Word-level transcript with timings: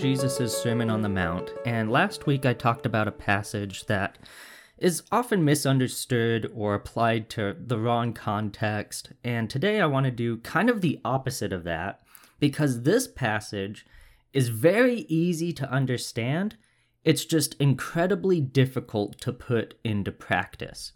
Jesus' 0.00 0.56
Sermon 0.62 0.88
on 0.88 1.02
the 1.02 1.10
Mount, 1.10 1.52
and 1.66 1.92
last 1.92 2.26
week 2.26 2.46
I 2.46 2.54
talked 2.54 2.86
about 2.86 3.06
a 3.06 3.12
passage 3.12 3.84
that 3.84 4.16
is 4.78 5.02
often 5.12 5.44
misunderstood 5.44 6.50
or 6.54 6.74
applied 6.74 7.28
to 7.30 7.54
the 7.66 7.78
wrong 7.78 8.14
context, 8.14 9.12
and 9.22 9.50
today 9.50 9.78
I 9.78 9.84
want 9.84 10.04
to 10.04 10.10
do 10.10 10.38
kind 10.38 10.70
of 10.70 10.80
the 10.80 11.00
opposite 11.04 11.52
of 11.52 11.64
that 11.64 12.00
because 12.38 12.84
this 12.84 13.06
passage 13.08 13.84
is 14.32 14.48
very 14.48 15.00
easy 15.00 15.52
to 15.52 15.70
understand. 15.70 16.56
It's 17.04 17.26
just 17.26 17.52
incredibly 17.60 18.40
difficult 18.40 19.20
to 19.20 19.34
put 19.34 19.74
into 19.84 20.12
practice. 20.12 20.92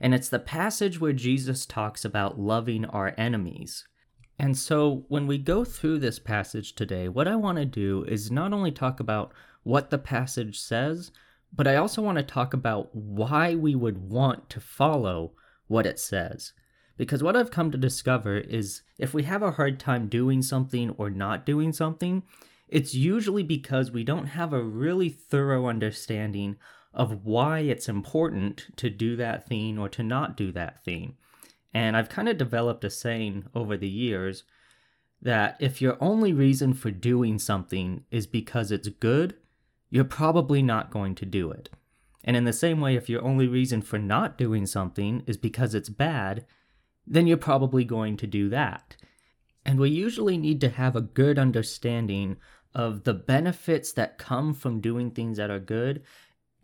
And 0.00 0.12
it's 0.12 0.28
the 0.28 0.40
passage 0.40 1.00
where 1.00 1.12
Jesus 1.12 1.64
talks 1.64 2.04
about 2.04 2.40
loving 2.40 2.84
our 2.86 3.14
enemies. 3.16 3.86
And 4.38 4.56
so, 4.56 5.04
when 5.08 5.26
we 5.26 5.38
go 5.38 5.64
through 5.64 5.98
this 5.98 6.20
passage 6.20 6.74
today, 6.74 7.08
what 7.08 7.26
I 7.26 7.34
want 7.34 7.58
to 7.58 7.64
do 7.64 8.04
is 8.04 8.30
not 8.30 8.52
only 8.52 8.70
talk 8.70 9.00
about 9.00 9.32
what 9.64 9.90
the 9.90 9.98
passage 9.98 10.60
says, 10.60 11.10
but 11.52 11.66
I 11.66 11.76
also 11.76 12.02
want 12.02 12.18
to 12.18 12.22
talk 12.24 12.54
about 12.54 12.94
why 12.94 13.54
we 13.54 13.74
would 13.74 13.98
want 14.08 14.48
to 14.50 14.60
follow 14.60 15.32
what 15.66 15.86
it 15.86 15.98
says. 15.98 16.52
Because 16.96 17.22
what 17.22 17.36
I've 17.36 17.50
come 17.50 17.70
to 17.72 17.78
discover 17.78 18.38
is 18.38 18.82
if 18.98 19.12
we 19.12 19.24
have 19.24 19.42
a 19.42 19.52
hard 19.52 19.80
time 19.80 20.08
doing 20.08 20.42
something 20.42 20.90
or 20.98 21.10
not 21.10 21.46
doing 21.46 21.72
something, 21.72 22.22
it's 22.68 22.94
usually 22.94 23.42
because 23.42 23.90
we 23.90 24.04
don't 24.04 24.26
have 24.26 24.52
a 24.52 24.62
really 24.62 25.08
thorough 25.08 25.66
understanding 25.66 26.56
of 26.92 27.24
why 27.24 27.60
it's 27.60 27.88
important 27.88 28.66
to 28.76 28.90
do 28.90 29.16
that 29.16 29.46
thing 29.46 29.78
or 29.78 29.88
to 29.88 30.02
not 30.02 30.36
do 30.36 30.52
that 30.52 30.84
thing. 30.84 31.16
And 31.74 31.96
I've 31.96 32.08
kind 32.08 32.28
of 32.28 32.38
developed 32.38 32.84
a 32.84 32.90
saying 32.90 33.44
over 33.54 33.76
the 33.76 33.88
years 33.88 34.44
that 35.20 35.56
if 35.60 35.82
your 35.82 35.96
only 36.00 36.32
reason 36.32 36.72
for 36.74 36.90
doing 36.90 37.38
something 37.38 38.04
is 38.10 38.26
because 38.26 38.70
it's 38.70 38.88
good, 38.88 39.34
you're 39.90 40.04
probably 40.04 40.62
not 40.62 40.90
going 40.90 41.14
to 41.16 41.26
do 41.26 41.50
it. 41.50 41.68
And 42.24 42.36
in 42.36 42.44
the 42.44 42.52
same 42.52 42.80
way, 42.80 42.94
if 42.94 43.08
your 43.08 43.24
only 43.24 43.46
reason 43.46 43.82
for 43.82 43.98
not 43.98 44.38
doing 44.38 44.66
something 44.66 45.22
is 45.26 45.36
because 45.36 45.74
it's 45.74 45.88
bad, 45.88 46.44
then 47.06 47.26
you're 47.26 47.36
probably 47.36 47.84
going 47.84 48.16
to 48.18 48.26
do 48.26 48.48
that. 48.50 48.96
And 49.64 49.78
we 49.78 49.90
usually 49.90 50.36
need 50.36 50.60
to 50.62 50.68
have 50.68 50.94
a 50.94 51.00
good 51.00 51.38
understanding 51.38 52.36
of 52.74 53.04
the 53.04 53.14
benefits 53.14 53.92
that 53.92 54.18
come 54.18 54.54
from 54.54 54.80
doing 54.80 55.10
things 55.10 55.38
that 55.38 55.50
are 55.50 55.58
good 55.58 56.02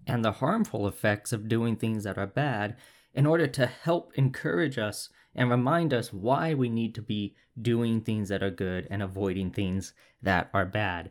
and 0.06 0.24
the 0.24 0.32
harmful 0.32 0.86
effects 0.86 1.32
of 1.32 1.48
doing 1.48 1.76
things 1.76 2.04
that 2.04 2.18
are 2.18 2.26
bad 2.26 2.76
in 3.14 3.26
order 3.26 3.46
to 3.46 3.66
help 3.66 4.12
encourage 4.16 4.78
us 4.78 5.08
and 5.34 5.50
remind 5.50 5.94
us 5.94 6.12
why 6.12 6.54
we 6.54 6.68
need 6.68 6.94
to 6.94 7.02
be 7.02 7.34
doing 7.60 8.00
things 8.00 8.28
that 8.28 8.42
are 8.42 8.50
good 8.50 8.86
and 8.90 9.02
avoiding 9.02 9.50
things 9.50 9.92
that 10.22 10.50
are 10.52 10.66
bad. 10.66 11.10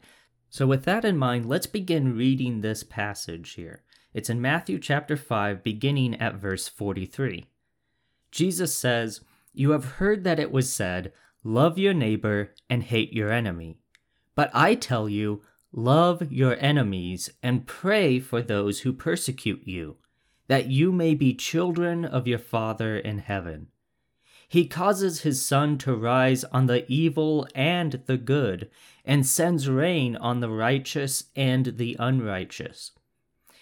So, 0.49 0.67
with 0.67 0.83
that 0.85 1.05
in 1.05 1.17
mind, 1.17 1.47
let's 1.47 1.65
begin 1.65 2.15
reading 2.15 2.61
this 2.61 2.83
passage 2.83 3.53
here. 3.53 3.83
It's 4.13 4.29
in 4.29 4.41
Matthew 4.41 4.77
chapter 4.77 5.17
5, 5.17 5.63
beginning 5.63 6.15
at 6.21 6.35
verse 6.35 6.67
43. 6.67 7.45
Jesus 8.31 8.77
says, 8.77 9.21
You 9.53 9.71
have 9.71 9.93
heard 9.93 10.23
that 10.25 10.39
it 10.39 10.51
was 10.51 10.71
said, 10.71 11.11
Love 11.43 11.77
your 11.77 11.93
neighbor 11.93 12.53
and 12.69 12.83
hate 12.83 13.13
your 13.13 13.31
enemy. 13.31 13.79
But 14.35 14.51
I 14.53 14.75
tell 14.75 15.09
you, 15.09 15.41
love 15.71 16.31
your 16.31 16.55
enemies 16.59 17.29
and 17.41 17.67
pray 17.67 18.19
for 18.19 18.41
those 18.41 18.81
who 18.81 18.93
persecute 18.93 19.67
you 19.67 19.97
that 20.47 20.67
you 20.67 20.91
may 20.91 21.16
be 21.16 21.33
children 21.33 22.05
of 22.05 22.27
your 22.27 22.39
Father 22.39 22.97
in 22.97 23.19
heaven. 23.19 23.67
He 24.47 24.67
causes 24.67 25.22
his 25.22 25.44
sun 25.44 25.77
to 25.80 25.95
rise 25.95 26.44
on 26.45 26.67
the 26.67 26.86
evil 26.91 27.47
and 27.55 28.03
the 28.05 28.17
good, 28.17 28.69
and 29.03 29.25
sends 29.25 29.67
rain 29.67 30.16
on 30.16 30.41
the 30.41 30.49
righteous 30.49 31.26
and 31.36 31.77
the 31.77 31.95
unrighteous. 31.98 32.92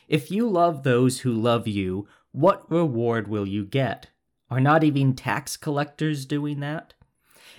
If 0.07 0.29
you 0.29 0.49
love 0.49 0.83
those 0.83 1.21
who 1.21 1.31
love 1.31 1.67
you, 1.67 2.07
what 2.33 2.69
reward 2.69 3.27
will 3.27 3.47
you 3.47 3.63
get? 3.63 4.07
Are 4.49 4.59
not 4.59 4.83
even 4.83 5.15
tax 5.15 5.55
collectors 5.55 6.25
doing 6.25 6.59
that? 6.59 6.93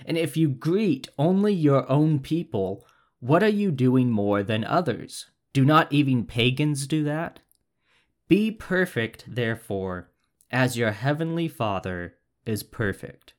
And 0.05 0.17
if 0.17 0.37
you 0.37 0.49
greet 0.49 1.07
only 1.17 1.53
your 1.53 1.89
own 1.89 2.19
people, 2.19 2.85
what 3.19 3.41
are 3.41 3.47
you 3.47 3.71
doing 3.71 4.11
more 4.11 4.43
than 4.43 4.63
others? 4.63 5.27
Do 5.53 5.65
not 5.65 5.91
even 5.91 6.25
pagans 6.25 6.85
do 6.87 7.03
that? 7.05 7.39
Be 8.27 8.51
perfect, 8.51 9.25
therefore, 9.27 10.09
as 10.51 10.77
your 10.77 10.91
heavenly 10.91 11.47
Father 11.47 12.15
is 12.45 12.63
perfect. 12.63 13.33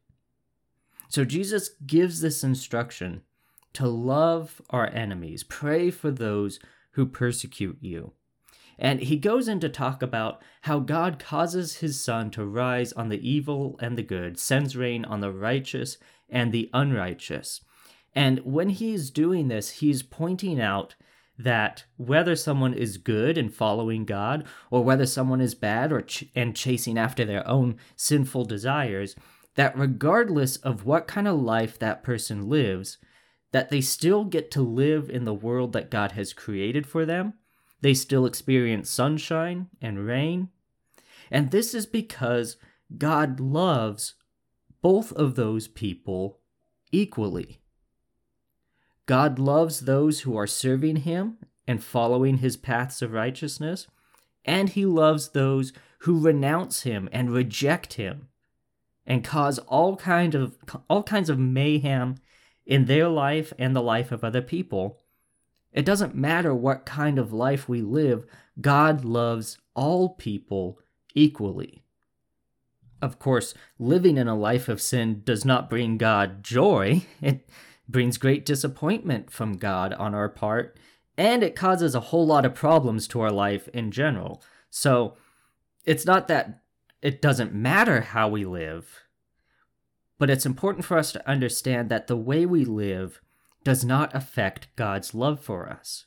So 1.08 1.24
Jesus 1.24 1.70
gives 1.86 2.20
this 2.20 2.42
instruction 2.42 3.22
to 3.74 3.86
love 3.88 4.60
our 4.70 4.86
enemies, 4.88 5.44
pray 5.44 5.90
for 5.90 6.10
those 6.10 6.58
who 6.92 7.06
persecute 7.06 7.78
you. 7.80 8.12
And 8.78 9.00
he 9.00 9.16
goes 9.16 9.46
in 9.46 9.60
to 9.60 9.68
talk 9.68 10.02
about 10.02 10.42
how 10.62 10.80
God 10.80 11.18
causes 11.18 11.76
his 11.76 12.02
sun 12.02 12.30
to 12.32 12.44
rise 12.44 12.92
on 12.92 13.08
the 13.08 13.28
evil 13.28 13.78
and 13.80 13.96
the 13.96 14.02
good, 14.02 14.38
sends 14.38 14.76
rain 14.76 15.04
on 15.04 15.20
the 15.20 15.32
righteous 15.32 15.98
and 16.28 16.50
the 16.50 16.70
unrighteous. 16.72 17.60
And 18.14 18.40
when 18.40 18.70
he's 18.70 19.10
doing 19.10 19.48
this, 19.48 19.70
he's 19.70 20.02
pointing 20.02 20.60
out 20.60 20.94
that 21.38 21.84
whether 21.96 22.36
someone 22.36 22.74
is 22.74 22.96
good 22.96 23.36
and 23.36 23.52
following 23.52 24.04
God 24.04 24.44
or 24.70 24.84
whether 24.84 25.06
someone 25.06 25.40
is 25.40 25.54
bad 25.54 25.92
or 25.92 26.02
ch- 26.02 26.24
and 26.34 26.54
chasing 26.54 26.96
after 26.96 27.24
their 27.24 27.46
own 27.48 27.76
sinful 27.96 28.44
desires, 28.44 29.16
that 29.56 29.76
regardless 29.76 30.56
of 30.56 30.84
what 30.84 31.06
kind 31.06 31.26
of 31.26 31.40
life 31.40 31.78
that 31.78 32.02
person 32.02 32.48
lives, 32.48 32.98
that 33.52 33.68
they 33.68 33.80
still 33.80 34.24
get 34.24 34.50
to 34.50 34.62
live 34.62 35.08
in 35.08 35.24
the 35.24 35.34
world 35.34 35.72
that 35.72 35.90
God 35.90 36.12
has 36.12 36.32
created 36.32 36.86
for 36.86 37.06
them. 37.06 37.34
They 37.82 37.94
still 37.94 38.26
experience 38.26 38.90
sunshine 38.90 39.68
and 39.80 40.06
rain. 40.06 40.48
And 41.30 41.50
this 41.50 41.74
is 41.74 41.86
because 41.86 42.56
God 42.98 43.38
loves 43.40 44.14
both 44.82 45.12
of 45.12 45.34
those 45.34 45.68
people 45.68 46.40
equally. 46.90 47.60
God 49.06 49.38
loves 49.38 49.80
those 49.80 50.20
who 50.20 50.36
are 50.36 50.46
serving 50.46 50.96
him 50.96 51.38
and 51.66 51.82
following 51.82 52.38
his 52.38 52.56
paths 52.56 53.02
of 53.02 53.12
righteousness, 53.12 53.86
and 54.44 54.70
he 54.70 54.84
loves 54.84 55.30
those 55.30 55.72
who 56.00 56.20
renounce 56.20 56.82
him 56.82 57.08
and 57.12 57.32
reject 57.32 57.94
him 57.94 58.28
and 59.06 59.24
cause 59.24 59.58
all 59.60 59.96
kind 59.96 60.34
of 60.34 60.56
all 60.88 61.02
kinds 61.02 61.30
of 61.30 61.38
mayhem 61.38 62.16
in 62.66 62.86
their 62.86 63.08
life 63.08 63.52
and 63.58 63.74
the 63.74 63.82
life 63.82 64.12
of 64.12 64.24
other 64.24 64.42
people. 64.42 65.00
It 65.72 65.84
doesn't 65.84 66.14
matter 66.14 66.54
what 66.54 66.86
kind 66.86 67.18
of 67.18 67.32
life 67.32 67.68
we 67.68 67.82
live, 67.82 68.24
God 68.60 69.04
loves 69.04 69.58
all 69.74 70.10
people 70.10 70.78
equally. 71.14 71.82
Of 73.02 73.18
course, 73.18 73.54
living 73.78 74.16
in 74.16 74.28
a 74.28 74.36
life 74.36 74.68
of 74.68 74.80
sin 74.80 75.22
does 75.24 75.44
not 75.44 75.68
bring 75.68 75.98
God 75.98 76.42
joy. 76.42 77.02
It 77.20 77.48
brings 77.88 78.18
great 78.18 78.46
disappointment 78.46 79.30
from 79.30 79.56
God 79.56 79.92
on 79.94 80.14
our 80.14 80.28
part, 80.28 80.78
and 81.16 81.42
it 81.42 81.56
causes 81.56 81.94
a 81.94 82.00
whole 82.00 82.26
lot 82.26 82.44
of 82.44 82.54
problems 82.54 83.06
to 83.08 83.20
our 83.20 83.30
life 83.30 83.68
in 83.68 83.90
general. 83.90 84.42
So 84.70 85.16
it's 85.84 86.06
not 86.06 86.28
that 86.28 86.62
it 87.02 87.20
doesn't 87.20 87.54
matter 87.54 88.00
how 88.00 88.28
we 88.28 88.44
live, 88.44 89.04
but 90.18 90.30
it's 90.30 90.46
important 90.46 90.84
for 90.84 90.96
us 90.96 91.12
to 91.12 91.28
understand 91.28 91.90
that 91.90 92.06
the 92.06 92.16
way 92.16 92.46
we 92.46 92.64
live 92.64 93.20
does 93.62 93.84
not 93.84 94.14
affect 94.14 94.68
God's 94.76 95.14
love 95.14 95.40
for 95.40 95.68
us. 95.68 96.06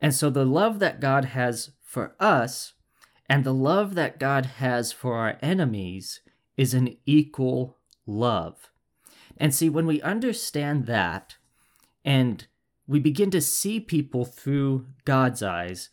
And 0.00 0.14
so 0.14 0.30
the 0.30 0.46
love 0.46 0.78
that 0.78 1.00
God 1.00 1.26
has 1.26 1.70
for 1.82 2.14
us 2.20 2.74
and 3.28 3.44
the 3.44 3.54
love 3.54 3.94
that 3.94 4.18
God 4.18 4.46
has 4.46 4.92
for 4.92 5.16
our 5.16 5.36
enemies 5.42 6.20
is 6.56 6.74
an 6.74 6.96
equal 7.04 7.76
love. 8.06 8.70
And 9.38 9.54
see, 9.54 9.68
when 9.68 9.86
we 9.86 10.02
understand 10.02 10.86
that 10.86 11.36
and 12.04 12.46
we 12.86 13.00
begin 13.00 13.30
to 13.30 13.40
see 13.40 13.80
people 13.80 14.24
through 14.24 14.86
God's 15.04 15.42
eyes, 15.42 15.90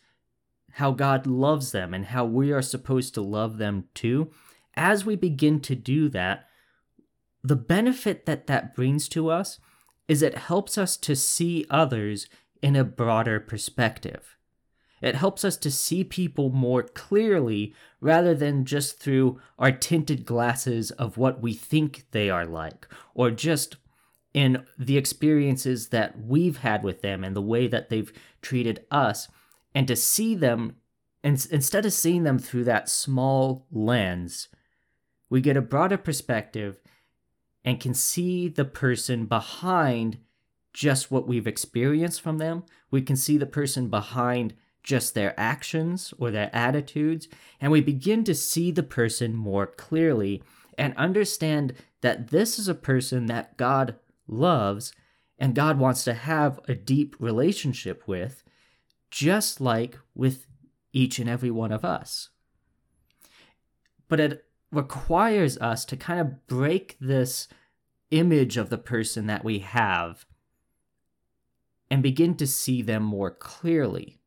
how 0.72 0.90
God 0.90 1.26
loves 1.26 1.72
them 1.72 1.94
and 1.94 2.06
how 2.06 2.24
we 2.24 2.52
are 2.52 2.62
supposed 2.62 3.14
to 3.14 3.22
love 3.22 3.58
them 3.58 3.84
too, 3.94 4.30
as 4.74 5.06
we 5.06 5.16
begin 5.16 5.60
to 5.60 5.74
do 5.74 6.08
that, 6.10 6.46
the 7.42 7.56
benefit 7.56 8.26
that 8.26 8.46
that 8.48 8.74
brings 8.74 9.08
to 9.10 9.30
us 9.30 9.58
is 10.08 10.22
it 10.22 10.36
helps 10.36 10.76
us 10.76 10.96
to 10.96 11.16
see 11.16 11.64
others 11.70 12.28
in 12.62 12.76
a 12.76 12.84
broader 12.84 13.40
perspective. 13.40 14.35
It 15.00 15.14
helps 15.14 15.44
us 15.44 15.56
to 15.58 15.70
see 15.70 16.04
people 16.04 16.50
more 16.50 16.82
clearly 16.82 17.74
rather 18.00 18.34
than 18.34 18.64
just 18.64 18.98
through 18.98 19.40
our 19.58 19.72
tinted 19.72 20.24
glasses 20.24 20.90
of 20.92 21.18
what 21.18 21.42
we 21.42 21.52
think 21.52 22.06
they 22.12 22.30
are 22.30 22.46
like, 22.46 22.88
or 23.14 23.30
just 23.30 23.76
in 24.32 24.64
the 24.78 24.96
experiences 24.96 25.88
that 25.88 26.18
we've 26.20 26.58
had 26.58 26.82
with 26.82 27.02
them 27.02 27.24
and 27.24 27.34
the 27.34 27.42
way 27.42 27.66
that 27.66 27.88
they've 27.88 28.12
treated 28.42 28.84
us, 28.90 29.28
and 29.74 29.88
to 29.88 29.96
see 29.96 30.34
them, 30.34 30.76
and 31.22 31.46
instead 31.50 31.84
of 31.84 31.92
seeing 31.92 32.24
them 32.24 32.38
through 32.38 32.64
that 32.64 32.88
small 32.88 33.66
lens, 33.70 34.48
we 35.28 35.40
get 35.40 35.56
a 35.56 35.62
broader 35.62 35.98
perspective 35.98 36.80
and 37.64 37.80
can 37.80 37.94
see 37.94 38.48
the 38.48 38.64
person 38.64 39.26
behind 39.26 40.18
just 40.72 41.10
what 41.10 41.26
we've 41.26 41.46
experienced 41.46 42.20
from 42.20 42.38
them. 42.38 42.64
We 42.90 43.02
can 43.02 43.16
see 43.16 43.38
the 43.38 43.46
person 43.46 43.88
behind 43.88 44.54
just 44.86 45.14
their 45.14 45.38
actions 45.38 46.14
or 46.16 46.30
their 46.30 46.48
attitudes, 46.54 47.28
and 47.60 47.70
we 47.70 47.82
begin 47.82 48.24
to 48.24 48.34
see 48.34 48.70
the 48.70 48.82
person 48.82 49.34
more 49.34 49.66
clearly 49.66 50.42
and 50.78 50.96
understand 50.96 51.74
that 52.00 52.28
this 52.28 52.58
is 52.58 52.68
a 52.68 52.74
person 52.74 53.26
that 53.26 53.58
God 53.58 53.96
loves 54.28 54.92
and 55.38 55.54
God 55.54 55.78
wants 55.78 56.04
to 56.04 56.14
have 56.14 56.60
a 56.68 56.74
deep 56.74 57.16
relationship 57.18 58.04
with, 58.06 58.42
just 59.10 59.60
like 59.60 59.98
with 60.14 60.46
each 60.92 61.18
and 61.18 61.28
every 61.28 61.50
one 61.50 61.72
of 61.72 61.84
us. 61.84 62.30
But 64.08 64.20
it 64.20 64.44
requires 64.70 65.58
us 65.58 65.84
to 65.86 65.96
kind 65.96 66.20
of 66.20 66.46
break 66.46 66.96
this 67.00 67.48
image 68.10 68.56
of 68.56 68.70
the 68.70 68.78
person 68.78 69.26
that 69.26 69.44
we 69.44 69.58
have 69.58 70.24
and 71.90 72.02
begin 72.02 72.36
to 72.36 72.46
see 72.46 72.82
them 72.82 73.02
more 73.02 73.30
clearly. 73.30 74.20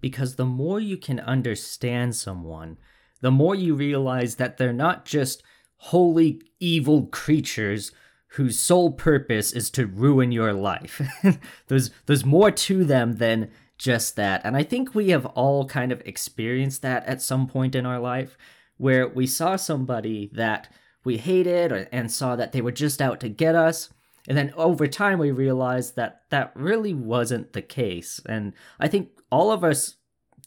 Because 0.00 0.36
the 0.36 0.44
more 0.44 0.80
you 0.80 0.96
can 0.96 1.20
understand 1.20 2.14
someone, 2.14 2.78
the 3.20 3.30
more 3.30 3.54
you 3.54 3.74
realize 3.74 4.36
that 4.36 4.56
they're 4.56 4.72
not 4.72 5.04
just 5.04 5.42
wholly 5.76 6.40
evil 6.60 7.06
creatures 7.06 7.92
whose 8.30 8.58
sole 8.58 8.92
purpose 8.92 9.52
is 9.52 9.70
to 9.70 9.86
ruin 9.86 10.32
your 10.32 10.52
life. 10.52 11.00
there's 11.68 11.90
there's 12.06 12.24
more 12.24 12.50
to 12.50 12.84
them 12.84 13.16
than 13.16 13.50
just 13.78 14.16
that. 14.16 14.42
And 14.44 14.56
I 14.56 14.62
think 14.62 14.94
we 14.94 15.10
have 15.10 15.26
all 15.26 15.66
kind 15.66 15.92
of 15.92 16.02
experienced 16.04 16.82
that 16.82 17.04
at 17.06 17.22
some 17.22 17.46
point 17.46 17.74
in 17.74 17.86
our 17.86 17.98
life 17.98 18.36
where 18.78 19.08
we 19.08 19.26
saw 19.26 19.56
somebody 19.56 20.30
that 20.34 20.72
we 21.04 21.18
hated 21.18 21.88
and 21.92 22.10
saw 22.10 22.36
that 22.36 22.52
they 22.52 22.60
were 22.60 22.72
just 22.72 23.00
out 23.00 23.20
to 23.20 23.28
get 23.28 23.54
us. 23.54 23.90
And 24.28 24.36
then 24.36 24.52
over 24.56 24.86
time, 24.86 25.18
we 25.18 25.30
realized 25.30 25.96
that 25.96 26.22
that 26.30 26.52
really 26.54 26.94
wasn't 26.94 27.52
the 27.52 27.62
case. 27.62 28.20
And 28.26 28.52
I 28.80 28.88
think 28.88 29.10
all 29.30 29.52
of 29.52 29.62
us 29.62 29.96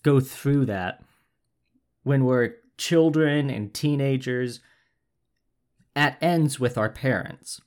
go 0.04 0.20
through 0.20 0.66
that 0.66 1.04
when 2.04 2.26
we're 2.26 2.56
children 2.78 3.50
and 3.50 3.74
teenagers 3.74 4.62
at 5.96 6.18
ends 6.22 6.60
with 6.60 6.78
our 6.78 6.90
parents 6.90 7.62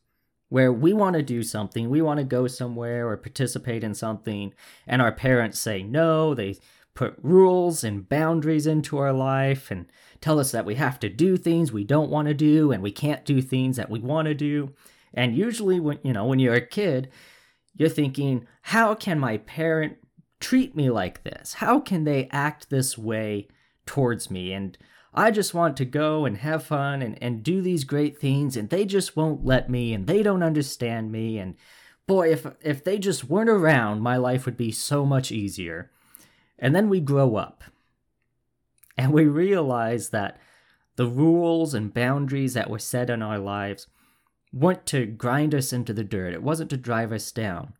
where 0.49 0.73
we 0.73 0.93
want 0.93 1.17
to 1.17 1.23
do 1.23 1.43
something, 1.43 1.88
we 1.88 2.03
want 2.03 2.19
to 2.19 2.25
go 2.25 2.47
somewhere 2.47 3.08
or 3.08 3.17
participate 3.17 3.82
in 3.82 3.94
something, 3.94 4.53
and 4.87 5.00
our 5.00 5.12
parents 5.12 5.58
say 5.58 5.82
no, 5.82 6.35
they 6.35 6.58
put 6.94 7.17
rules 7.23 7.82
and 7.82 8.06
boundaries 8.08 8.67
into 8.67 8.99
our 8.99 9.15
life 9.15 9.70
and 9.70 9.87
tell 10.20 10.38
us 10.38 10.53
that 10.53 10.67
we 10.67 10.75
have 10.75 11.00
to 11.00 11.08
do 11.08 11.38
things 11.38 11.73
we 11.73 11.85
don't 11.85 12.11
want 12.11 12.29
to 12.29 12.35
do 12.35 12.70
and 12.70 12.82
we 12.82 12.93
can't 12.93 13.25
do 13.25 13.41
things 13.41 13.76
that 13.76 13.88
we 13.88 13.99
want 13.99 14.26
to 14.26 14.35
do. 14.35 14.75
And 15.14 15.37
usually 15.37 15.81
when 15.81 15.99
you 16.03 16.12
know, 16.12 16.26
when 16.26 16.38
you're 16.38 16.55
a 16.55 16.67
kid, 16.67 17.11
you're 17.75 17.88
thinking, 17.88 18.47
how 18.62 18.94
can 18.94 19.19
my 19.19 19.38
parent 19.38 19.97
treat 20.41 20.75
me 20.76 20.91
like 20.91 21.23
this? 21.23 21.55
How 21.55 21.81
can 21.81 22.05
they 22.05 22.29
act 22.31 22.70
this 22.70 22.99
way 22.99 23.49
towards 23.87 24.31
me? 24.31 24.53
And 24.53 24.76
I 25.14 25.31
just 25.31 25.53
want 25.53 25.76
to 25.76 25.85
go 25.85 26.25
and 26.25 26.38
have 26.38 26.64
fun 26.64 27.03
and, 27.03 27.23
and 27.23 27.43
do 27.43 27.61
these 27.61 27.85
great 27.85 28.19
things, 28.19 28.56
and 28.56 28.70
they 28.70 28.85
just 28.85 29.17
won't 29.17 29.44
let 29.44 29.69
me, 29.69 29.93
and 29.93 30.06
they 30.06 30.23
don't 30.23 30.43
understand 30.43 31.12
me. 31.12 31.38
And 31.38 31.55
boy, 32.06 32.31
if 32.32 32.47
if 32.62 32.82
they 32.82 32.99
just 32.99 33.25
weren't 33.25 33.50
around, 33.50 34.00
my 34.00 34.17
life 34.17 34.47
would 34.47 34.56
be 34.56 34.73
so 34.73 35.05
much 35.05 35.31
easier. 35.31 35.91
And 36.58 36.75
then 36.75 36.88
we 36.88 37.00
grow 37.00 37.37
up, 37.37 37.62
and 38.97 39.12
we 39.12 39.26
realize 39.26 40.11
that 40.11 40.38
the 40.97 41.06
rules 41.06 41.75
and 41.75 41.93
boundaries 41.93 42.55
that 42.55 42.70
were 42.70 42.79
set 42.79 43.11
in 43.11 43.23
our 43.23 43.38
lives 43.38 43.87
weren't 44.52 44.87
to 44.87 45.06
grind 45.06 45.54
us 45.54 45.72
into 45.72 45.93
the 45.93 46.04
dirt. 46.04 46.34
It 46.34 46.43
wasn't 46.43 46.70
to 46.70 46.76
drive 46.76 47.12
us 47.12 47.31
down. 47.32 47.75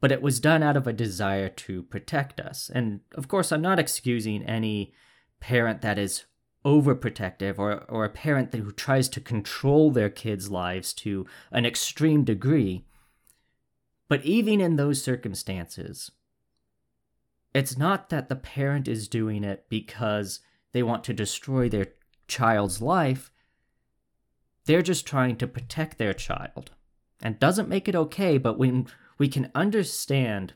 But 0.00 0.12
it 0.12 0.20
was 0.20 0.40
done 0.40 0.62
out 0.62 0.76
of 0.76 0.86
a 0.86 0.92
desire 0.92 1.48
to 1.48 1.82
protect 1.84 2.40
us. 2.40 2.70
And 2.74 3.00
of 3.14 3.28
course, 3.28 3.52
I'm 3.52 3.62
not 3.62 3.78
excusing 3.78 4.42
any 4.42 4.92
parent 5.40 5.80
that 5.82 5.98
is 5.98 6.24
overprotective 6.64 7.58
or, 7.58 7.84
or 7.84 8.04
a 8.04 8.10
parent 8.10 8.50
that, 8.50 8.58
who 8.58 8.72
tries 8.72 9.08
to 9.10 9.20
control 9.20 9.90
their 9.90 10.10
kids' 10.10 10.50
lives 10.50 10.92
to 10.94 11.26
an 11.50 11.66
extreme 11.66 12.24
degree. 12.24 12.84
But 14.08 14.24
even 14.24 14.60
in 14.60 14.76
those 14.76 15.02
circumstances, 15.02 16.10
it's 17.54 17.78
not 17.78 18.10
that 18.10 18.28
the 18.28 18.36
parent 18.36 18.88
is 18.88 19.08
doing 19.08 19.44
it 19.44 19.66
because 19.68 20.40
they 20.72 20.82
want 20.82 21.04
to 21.04 21.12
destroy 21.12 21.68
their 21.68 21.88
child's 22.26 22.82
life. 22.82 23.30
They're 24.66 24.82
just 24.82 25.06
trying 25.06 25.36
to 25.36 25.46
protect 25.46 25.98
their 25.98 26.14
child. 26.14 26.70
And 27.22 27.38
doesn't 27.38 27.68
make 27.68 27.88
it 27.88 27.96
okay, 27.96 28.38
but 28.38 28.58
when 28.58 28.86
we 29.18 29.28
can 29.28 29.50
understand 29.54 30.54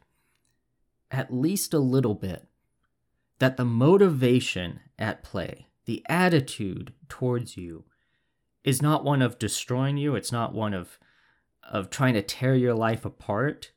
at 1.10 1.32
least 1.32 1.72
a 1.72 1.78
little 1.78 2.14
bit 2.14 2.46
that 3.38 3.56
the 3.56 3.64
motivation 3.64 4.80
at 4.98 5.22
play, 5.22 5.68
the 5.86 6.04
attitude 6.08 6.92
towards 7.08 7.56
you, 7.56 7.84
is 8.64 8.82
not 8.82 9.04
one 9.04 9.22
of 9.22 9.38
destroying 9.38 9.96
you, 9.96 10.14
it's 10.14 10.32
not 10.32 10.54
one 10.54 10.74
of 10.74 10.98
of 11.70 11.90
trying 11.90 12.14
to 12.14 12.22
tear 12.22 12.54
your 12.54 12.74
life 12.74 13.04
apart, 13.04 13.72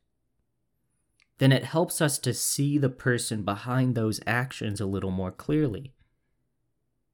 then 1.40 1.52
it 1.52 1.66
helps 1.66 2.00
us 2.02 2.18
to 2.20 2.34
see 2.34 2.78
the 2.78 2.90
person 2.90 3.44
behind 3.44 3.96
those 3.96 4.22
actions 4.26 4.80
a 4.80 4.86
little 4.86 5.12
more 5.12 5.32
clearly. 5.32 5.94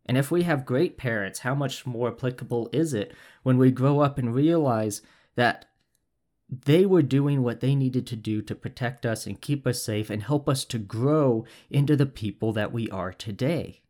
And 0.07 0.17
if 0.17 0.31
we 0.31 0.43
have 0.43 0.65
great 0.65 0.97
parents, 0.97 1.39
how 1.39 1.53
much 1.53 1.85
more 1.85 2.09
applicable 2.09 2.69
is 2.71 2.93
it 2.93 3.13
when 3.43 3.57
we 3.57 3.71
grow 3.71 3.99
up 3.99 4.17
and 4.17 4.33
realize 4.33 5.01
that 5.35 5.65
they 6.49 6.85
were 6.85 7.01
doing 7.01 7.43
what 7.43 7.59
they 7.59 7.75
needed 7.75 8.07
to 8.07 8.15
do 8.15 8.41
to 8.41 8.55
protect 8.55 9.05
us 9.05 9.25
and 9.27 9.41
keep 9.41 9.67
us 9.67 9.81
safe 9.81 10.09
and 10.09 10.23
help 10.23 10.47
us 10.47 10.63
to 10.65 10.77
grow 10.77 11.45
into 11.69 11.95
the 11.95 12.05
people 12.05 12.53
that 12.53 12.71
we 12.71 12.89
are 12.89 13.11
today. 13.11 13.81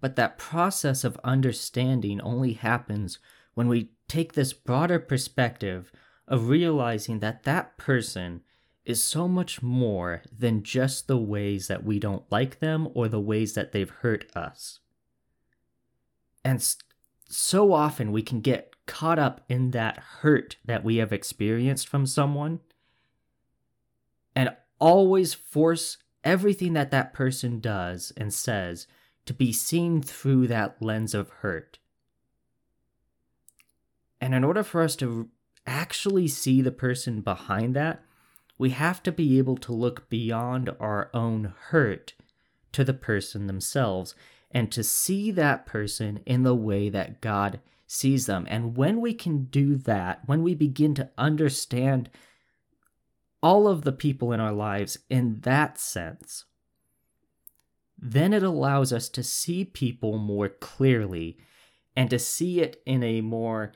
But 0.00 0.16
that 0.16 0.36
process 0.36 1.04
of 1.04 1.18
understanding 1.22 2.20
only 2.20 2.54
happens 2.54 3.18
when 3.54 3.68
we 3.68 3.90
take 4.08 4.32
this 4.32 4.52
broader 4.52 4.98
perspective 4.98 5.92
of 6.26 6.48
realizing 6.48 7.20
that 7.20 7.44
that 7.44 7.76
person 7.78 8.42
is 8.84 9.02
so 9.02 9.26
much 9.26 9.62
more 9.62 10.22
than 10.36 10.62
just 10.62 11.06
the 11.06 11.18
ways 11.18 11.68
that 11.68 11.84
we 11.84 11.98
don't 11.98 12.30
like 12.30 12.58
them 12.58 12.88
or 12.94 13.08
the 13.08 13.20
ways 13.20 13.54
that 13.54 13.72
they've 13.72 13.90
hurt 13.90 14.30
us. 14.36 14.80
And 16.44 16.62
so 17.28 17.72
often 17.72 18.12
we 18.12 18.22
can 18.22 18.40
get 18.40 18.74
caught 18.86 19.18
up 19.18 19.40
in 19.48 19.70
that 19.70 19.96
hurt 20.20 20.56
that 20.64 20.84
we 20.84 20.96
have 20.96 21.12
experienced 21.12 21.88
from 21.88 22.06
someone 22.06 22.60
and 24.36 24.54
always 24.78 25.32
force 25.32 25.96
everything 26.22 26.74
that 26.74 26.90
that 26.90 27.14
person 27.14 27.60
does 27.60 28.12
and 28.16 28.32
says 28.32 28.86
to 29.24 29.32
be 29.32 29.52
seen 29.52 30.02
through 30.02 30.46
that 30.48 30.82
lens 30.82 31.14
of 31.14 31.30
hurt. 31.30 31.78
And 34.20 34.34
in 34.34 34.44
order 34.44 34.62
for 34.62 34.82
us 34.82 34.96
to 34.96 35.30
actually 35.66 36.28
see 36.28 36.60
the 36.60 36.70
person 36.70 37.20
behind 37.22 37.74
that, 37.74 38.02
we 38.58 38.70
have 38.70 39.02
to 39.02 39.12
be 39.12 39.38
able 39.38 39.56
to 39.58 39.72
look 39.72 40.08
beyond 40.08 40.70
our 40.78 41.10
own 41.12 41.54
hurt 41.68 42.14
to 42.72 42.84
the 42.84 42.94
person 42.94 43.46
themselves 43.46 44.14
and 44.50 44.70
to 44.70 44.84
see 44.84 45.30
that 45.32 45.66
person 45.66 46.20
in 46.24 46.42
the 46.42 46.54
way 46.54 46.88
that 46.88 47.20
God 47.20 47.60
sees 47.86 48.26
them. 48.26 48.46
And 48.48 48.76
when 48.76 49.00
we 49.00 49.14
can 49.14 49.44
do 49.44 49.76
that, 49.78 50.20
when 50.26 50.42
we 50.42 50.54
begin 50.54 50.94
to 50.94 51.10
understand 51.18 52.08
all 53.42 53.68
of 53.68 53.82
the 53.82 53.92
people 53.92 54.32
in 54.32 54.40
our 54.40 54.52
lives 54.52 54.98
in 55.10 55.40
that 55.40 55.78
sense, 55.78 56.44
then 57.98 58.32
it 58.32 58.42
allows 58.42 58.92
us 58.92 59.08
to 59.10 59.22
see 59.22 59.64
people 59.64 60.18
more 60.18 60.48
clearly 60.48 61.36
and 61.96 62.10
to 62.10 62.18
see 62.18 62.60
it 62.60 62.82
in 62.86 63.02
a 63.02 63.20
more 63.20 63.72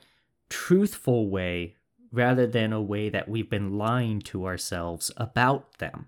truthful 0.49 1.29
way 1.29 1.75
rather 2.11 2.47
than 2.47 2.73
a 2.73 2.81
way 2.81 3.09
that 3.09 3.29
we've 3.29 3.49
been 3.49 3.77
lying 3.77 4.19
to 4.19 4.45
ourselves 4.45 5.11
about 5.17 5.77
them. 5.77 6.07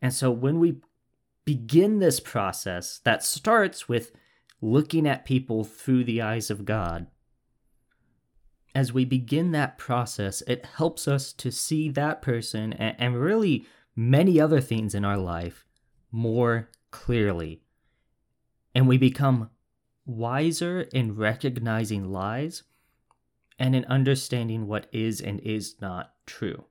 And 0.00 0.12
so 0.12 0.30
when 0.30 0.60
we 0.60 0.80
begin 1.44 1.98
this 1.98 2.20
process 2.20 3.00
that 3.04 3.24
starts 3.24 3.88
with 3.88 4.12
looking 4.60 5.06
at 5.06 5.24
people 5.24 5.64
through 5.64 6.04
the 6.04 6.20
eyes 6.20 6.50
of 6.50 6.64
God. 6.64 7.06
As 8.74 8.92
we 8.92 9.06
begin 9.06 9.52
that 9.52 9.78
process, 9.78 10.42
it 10.46 10.66
helps 10.76 11.08
us 11.08 11.32
to 11.32 11.50
see 11.50 11.88
that 11.88 12.22
person 12.22 12.72
and, 12.74 12.94
and 12.98 13.20
really 13.20 13.66
many 13.96 14.40
other 14.40 14.60
things 14.60 14.94
in 14.94 15.06
our 15.06 15.16
life 15.16 15.64
more 16.12 16.68
clearly. 16.90 17.62
And 18.74 18.86
we 18.86 18.98
become 18.98 19.50
wiser 20.04 20.82
in 20.92 21.16
recognizing 21.16 22.12
lies 22.12 22.62
and 23.58 23.74
in 23.74 23.84
understanding 23.86 24.66
what 24.66 24.86
is 24.92 25.20
and 25.20 25.40
is 25.40 25.76
not 25.80 26.12
true. 26.26 26.64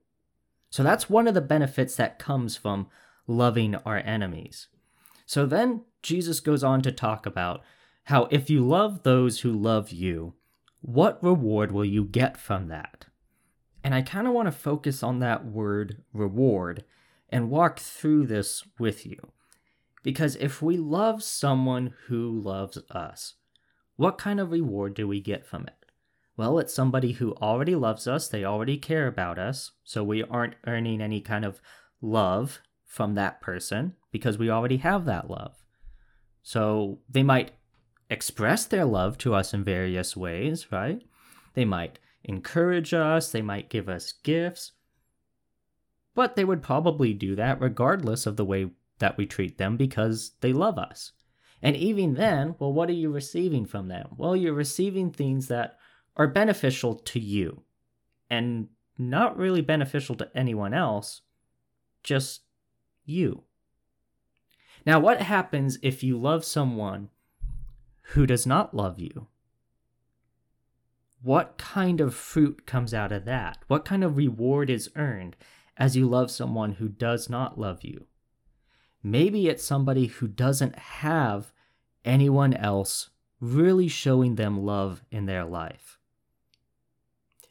So 0.69 0.83
that's 0.83 1.09
one 1.09 1.27
of 1.27 1.33
the 1.33 1.41
benefits 1.41 1.95
that 1.95 2.19
comes 2.19 2.55
from 2.55 2.87
loving 3.25 3.75
our 3.75 3.97
enemies. 3.97 4.67
So 5.25 5.45
then 5.45 5.83
Jesus 6.01 6.39
goes 6.39 6.63
on 6.63 6.81
to 6.83 6.91
talk 6.91 7.25
about 7.25 7.61
how 8.05 8.27
if 8.31 8.49
you 8.49 8.65
love 8.65 9.03
those 9.03 9.41
who 9.41 9.51
love 9.51 9.91
you, 9.91 10.33
what 10.81 11.21
reward 11.21 11.71
will 11.71 11.85
you 11.85 12.05
get 12.05 12.37
from 12.37 12.69
that? 12.69 13.05
And 13.83 13.93
I 13.93 14.01
kind 14.01 14.27
of 14.27 14.33
want 14.33 14.47
to 14.47 14.51
focus 14.51 15.03
on 15.03 15.19
that 15.19 15.45
word 15.45 16.03
reward 16.13 16.85
and 17.29 17.49
walk 17.49 17.79
through 17.79 18.27
this 18.27 18.63
with 18.79 19.05
you. 19.05 19.17
Because 20.03 20.37
if 20.37 20.61
we 20.61 20.77
love 20.77 21.23
someone 21.23 21.93
who 22.07 22.39
loves 22.39 22.77
us, 22.91 23.33
what 23.97 24.17
kind 24.17 24.39
of 24.39 24.51
reward 24.51 24.93
do 24.93 25.07
we 25.07 25.19
get 25.19 25.45
from 25.45 25.63
it? 25.63 25.76
Well, 26.37 26.59
it's 26.59 26.73
somebody 26.73 27.13
who 27.13 27.33
already 27.35 27.73
loves 27.73 28.07
us, 28.07 28.27
they 28.27 28.45
already 28.45 28.77
care 28.77 29.07
about 29.07 29.39
us, 29.39 29.71
so 29.83 30.03
we 30.03 30.23
aren't 30.23 30.53
earning 30.67 31.01
any 31.01 31.19
kind 31.19 31.43
of 31.43 31.59
love 31.99 32.61
from 32.85 33.15
that 33.15 33.41
person 33.41 33.95
because 34.11 34.37
we 34.37 34.49
already 34.49 34.77
have 34.77 35.05
that 35.05 35.29
love. 35.29 35.55
So 36.43 36.99
they 37.09 37.23
might 37.23 37.53
express 38.09 38.65
their 38.65 38.85
love 38.85 39.17
to 39.19 39.33
us 39.33 39.53
in 39.53 39.63
various 39.63 40.15
ways, 40.15 40.71
right? 40.71 41.01
They 41.55 41.65
might 41.65 41.97
encourage 42.23 42.93
us, 42.93 43.31
they 43.31 43.41
might 43.41 43.69
give 43.69 43.89
us 43.89 44.13
gifts, 44.23 44.73
but 46.13 46.35
they 46.35 46.45
would 46.45 46.61
probably 46.61 47.13
do 47.13 47.35
that 47.35 47.59
regardless 47.59 48.27
of 48.27 48.37
the 48.37 48.45
way 48.45 48.69
that 48.99 49.17
we 49.17 49.25
treat 49.25 49.57
them 49.57 49.75
because 49.75 50.33
they 50.41 50.53
love 50.53 50.77
us. 50.77 51.13
And 51.61 51.75
even 51.75 52.13
then, 52.13 52.55
well, 52.59 52.71
what 52.71 52.89
are 52.89 52.93
you 52.93 53.11
receiving 53.11 53.65
from 53.65 53.87
them? 53.87 54.09
Well, 54.17 54.35
you're 54.35 54.53
receiving 54.53 55.11
things 55.11 55.47
that 55.47 55.77
are 56.17 56.27
beneficial 56.27 56.95
to 56.95 57.19
you 57.19 57.61
and 58.29 58.67
not 58.97 59.37
really 59.37 59.61
beneficial 59.61 60.15
to 60.15 60.29
anyone 60.35 60.73
else, 60.73 61.21
just 62.03 62.41
you. 63.05 63.43
Now, 64.85 64.99
what 64.99 65.21
happens 65.21 65.77
if 65.81 66.03
you 66.03 66.17
love 66.19 66.43
someone 66.43 67.09
who 68.11 68.25
does 68.25 68.45
not 68.45 68.73
love 68.73 68.99
you? 68.99 69.27
What 71.21 71.57
kind 71.57 72.01
of 72.01 72.15
fruit 72.15 72.65
comes 72.65 72.93
out 72.93 73.11
of 73.11 73.25
that? 73.25 73.59
What 73.67 73.85
kind 73.85 74.03
of 74.03 74.17
reward 74.17 74.69
is 74.69 74.89
earned 74.95 75.35
as 75.77 75.95
you 75.95 76.07
love 76.07 76.31
someone 76.31 76.73
who 76.73 76.89
does 76.89 77.29
not 77.29 77.59
love 77.59 77.83
you? 77.83 78.05
Maybe 79.03 79.47
it's 79.47 79.63
somebody 79.63 80.07
who 80.07 80.27
doesn't 80.27 80.77
have 80.77 81.51
anyone 82.03 82.53
else 82.53 83.09
really 83.39 83.87
showing 83.87 84.35
them 84.35 84.65
love 84.65 85.03
in 85.11 85.25
their 85.25 85.45
life. 85.45 85.96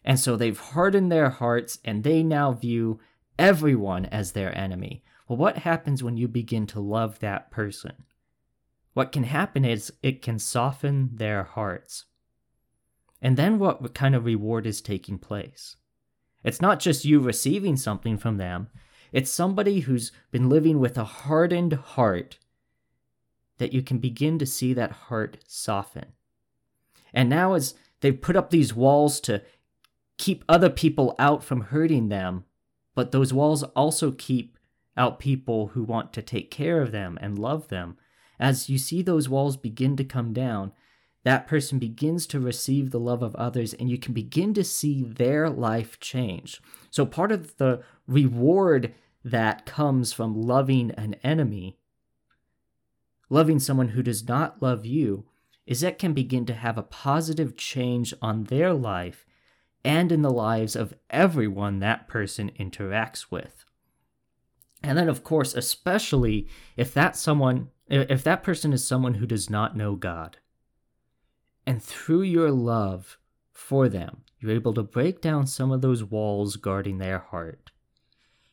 And 0.06 0.20
so 0.20 0.36
they've 0.36 0.58
hardened 0.58 1.10
their 1.10 1.30
hearts 1.30 1.80
and 1.84 2.04
they 2.04 2.22
now 2.22 2.52
view 2.52 3.00
everyone 3.38 4.06
as 4.06 4.32
their 4.32 4.56
enemy. 4.56 5.02
Well, 5.28 5.36
what 5.36 5.58
happens 5.58 6.02
when 6.02 6.16
you 6.16 6.28
begin 6.28 6.66
to 6.68 6.80
love 6.80 7.18
that 7.18 7.50
person? 7.50 8.04
What 8.94 9.10
can 9.10 9.25
happen 9.25 9.64
is 9.64 9.92
it 10.02 10.22
can 10.22 10.38
soften 10.38 11.10
their 11.12 11.42
hearts. 11.42 12.04
And 13.20 13.36
then 13.36 13.58
what 13.58 13.92
kind 13.94 14.14
of 14.14 14.25
reward 14.25 14.66
is 14.66 14.80
taking 14.80 15.18
place? 15.18 15.76
It's 16.44 16.62
not 16.62 16.78
just 16.78 17.04
you 17.04 17.18
receiving 17.18 17.76
something 17.76 18.16
from 18.16 18.36
them, 18.36 18.68
it's 19.12 19.30
somebody 19.30 19.80
who's 19.80 20.12
been 20.30 20.48
living 20.48 20.78
with 20.78 20.96
a 20.96 21.04
hardened 21.04 21.72
heart 21.72 22.38
that 23.58 23.72
you 23.72 23.82
can 23.82 23.98
begin 23.98 24.38
to 24.38 24.46
see 24.46 24.72
that 24.75 24.92
heart 24.92 25.38
soften. 25.46 26.12
And 27.12 27.28
now, 27.28 27.54
as 27.54 27.75
they've 28.00 28.20
put 28.20 28.36
up 28.36 28.50
these 28.50 28.75
walls 28.75 29.20
to 29.20 29.42
keep 30.18 30.44
other 30.49 30.70
people 30.70 31.14
out 31.18 31.44
from 31.44 31.62
hurting 31.62 32.08
them, 32.08 32.44
but 32.94 33.12
those 33.12 33.32
walls 33.32 33.62
also 33.62 34.11
keep 34.11 34.56
out 34.96 35.18
people 35.18 35.68
who 35.68 35.82
want 35.82 36.12
to 36.14 36.23
take 36.23 36.50
care 36.50 36.80
of 36.80 36.92
them 36.92 37.18
and 37.20 37.38
love 37.38 37.68
them. 37.68 37.96
As 38.38 38.68
you 38.68 38.78
see 38.78 39.02
those 39.02 39.28
walls 39.28 39.56
begin 39.56 39.96
to 39.96 40.04
come 40.04 40.32
down, 40.32 40.73
that 41.25 41.46
person 41.46 41.78
begins 41.78 42.26
to 42.28 42.40
receive 42.40 42.90
the 42.90 43.00
love 43.00 43.23
of 43.23 43.35
others 43.35 43.75
and 43.75 43.90
you 43.90 43.99
can 43.99 44.14
begin 44.14 44.54
to 44.54 44.64
see 44.64 45.02
their 45.02 45.50
life 45.50 45.99
change. 45.99 46.61
So, 46.90 47.04
part 47.04 47.32
of 47.32 47.56
the 47.56 47.82
reward 48.06 48.94
that 49.25 49.66
comes 49.66 50.12
from 50.12 50.40
loving 50.40 50.92
an 50.92 51.14
enemy, 51.25 51.78
loving 53.28 53.58
someone 53.58 53.88
who 53.88 54.02
does 54.02 54.28
not 54.28 54.62
love 54.62 54.87
you, 54.87 55.26
is 55.66 55.80
that 55.80 55.99
can 55.99 56.12
begin 56.12 56.46
to 56.46 56.54
have 56.54 56.78
a 56.78 56.82
positive 56.85 57.56
change 57.56 58.14
on 58.23 58.44
their 58.44 58.73
life 58.73 59.26
and 59.87 60.11
in 60.11 60.23
the 60.23 60.33
lives 60.33 60.75
of 60.75 60.93
everyone 61.11 61.78
that 61.78 62.09
person 62.09 62.50
interacts 62.59 63.31
with. 63.31 63.64
And 64.83 64.99
then, 64.99 65.09
of 65.09 65.23
course, 65.23 65.55
especially 65.55 66.49
if 66.76 66.93
that 66.95 67.16
someone, 67.16 67.69
if 67.88 68.25
that 68.25 68.43
person 68.43 68.73
is 68.73 68.85
someone 68.85 69.14
who 69.14 69.26
does 69.26 69.49
not 69.49 69.76
know 69.76 69.95
God, 69.95 70.38
and 71.64 71.81
through 71.81 72.23
your 72.23 72.50
love 72.50 73.16
for 73.52 73.88
them, 73.88 74.25
you're 74.40 74.50
able 74.50 74.75
to 74.75 74.83
break 74.83 75.21
down 75.21 75.47
some 75.47 75.71
of 75.71 75.83
those 75.83 76.02
walls 76.02 76.57
guarding 76.57 76.99
their 76.99 77.21
heart 77.21 77.71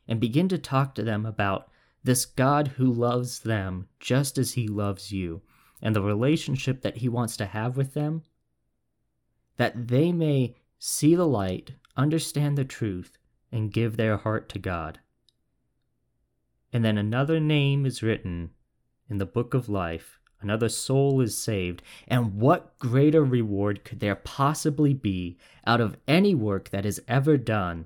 and 0.08 0.20
begin 0.20 0.48
to 0.50 0.60
talk 0.60 0.94
to 0.96 1.04
them 1.04 1.26
about 1.26 1.68
this 2.04 2.26
God 2.26 2.70
who 2.78 2.86
loves 2.86 3.40
them 3.40 3.88
just 4.00 4.38
as 4.38 4.54
he 4.54 4.68
loves 4.68 5.12
you 5.12 5.42
and 5.82 5.96
the 5.96 6.02
relationship 6.02 6.82
that 6.82 6.98
he 6.98 7.10
wants 7.10 7.36
to 7.38 7.48
have 7.48 7.76
with 7.76 7.96
them, 7.96 8.22
that 9.58 9.88
they 9.88 10.12
may 10.12 10.56
see 10.86 11.16
the 11.16 11.26
light, 11.26 11.72
understand 11.96 12.58
the 12.58 12.66
truth, 12.66 13.18
and 13.54 13.72
give 13.72 13.96
their 13.96 14.18
heart 14.18 14.50
to 14.50 14.60
God. 14.60 15.00
And 16.74 16.84
then 16.84 16.98
another 16.98 17.40
name 17.40 17.86
is 17.86 18.04
written 18.04 18.50
in 19.10 19.18
the 19.18 19.26
book 19.26 19.54
of 19.54 19.70
life, 19.70 20.20
another 20.42 20.68
soul 20.68 21.22
is 21.22 21.38
saved. 21.38 21.82
And 22.06 22.36
what 22.36 22.78
greater 22.80 23.24
reward 23.24 23.86
could 23.86 24.02
there 24.02 24.18
possibly 24.18 24.94
be 24.94 25.38
out 25.66 25.80
of 25.80 25.96
any 26.06 26.36
work 26.36 26.70
that 26.72 26.86
is 26.86 27.02
ever 27.08 27.38
done 27.38 27.86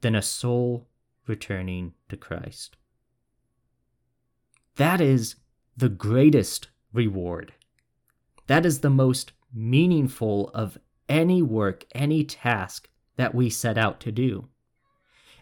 than 0.00 0.14
a 0.14 0.22
soul 0.22 0.86
returning 1.26 1.92
to 2.08 2.16
Christ. 2.16 2.76
That 4.76 5.00
is 5.00 5.34
the 5.76 5.88
greatest 5.88 6.68
reward. 6.92 7.52
That 8.46 8.64
is 8.64 8.78
the 8.78 8.90
most 8.90 9.32
meaningful 9.52 10.50
of 10.54 10.78
any 11.08 11.42
work, 11.42 11.84
any 11.94 12.24
task 12.24 12.88
that 13.16 13.34
we 13.34 13.50
set 13.50 13.76
out 13.78 14.00
to 14.00 14.12
do. 14.12 14.48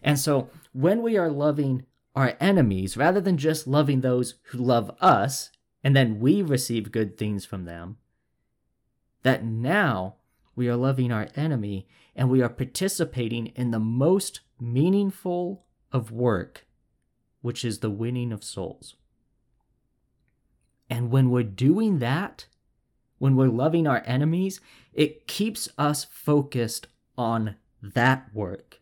And 0.01 0.19
so 0.19 0.49
when 0.73 1.01
we 1.01 1.17
are 1.17 1.29
loving 1.29 1.85
our 2.15 2.35
enemies, 2.39 2.97
rather 2.97 3.21
than 3.21 3.37
just 3.37 3.67
loving 3.67 4.01
those 4.01 4.35
who 4.45 4.57
love 4.57 4.95
us, 4.99 5.51
and 5.83 5.95
then 5.95 6.19
we 6.19 6.41
receive 6.41 6.91
good 6.91 7.17
things 7.17 7.45
from 7.45 7.65
them, 7.65 7.97
that 9.23 9.43
now 9.43 10.15
we 10.55 10.67
are 10.67 10.75
loving 10.75 11.11
our 11.11 11.27
enemy 11.35 11.87
and 12.15 12.29
we 12.29 12.41
are 12.41 12.49
participating 12.49 13.47
in 13.47 13.71
the 13.71 13.79
most 13.79 14.41
meaningful 14.59 15.65
of 15.91 16.11
work, 16.11 16.65
which 17.41 17.63
is 17.63 17.79
the 17.79 17.91
winning 17.91 18.31
of 18.31 18.43
souls. 18.43 18.95
And 20.89 21.11
when 21.11 21.29
we're 21.29 21.43
doing 21.43 21.99
that, 21.99 22.47
when 23.19 23.35
we're 23.35 23.47
loving 23.47 23.87
our 23.87 24.03
enemies, 24.05 24.59
it 24.93 25.27
keeps 25.27 25.69
us 25.77 26.05
focused 26.05 26.87
on 27.17 27.55
that 27.81 28.29
work. 28.33 28.81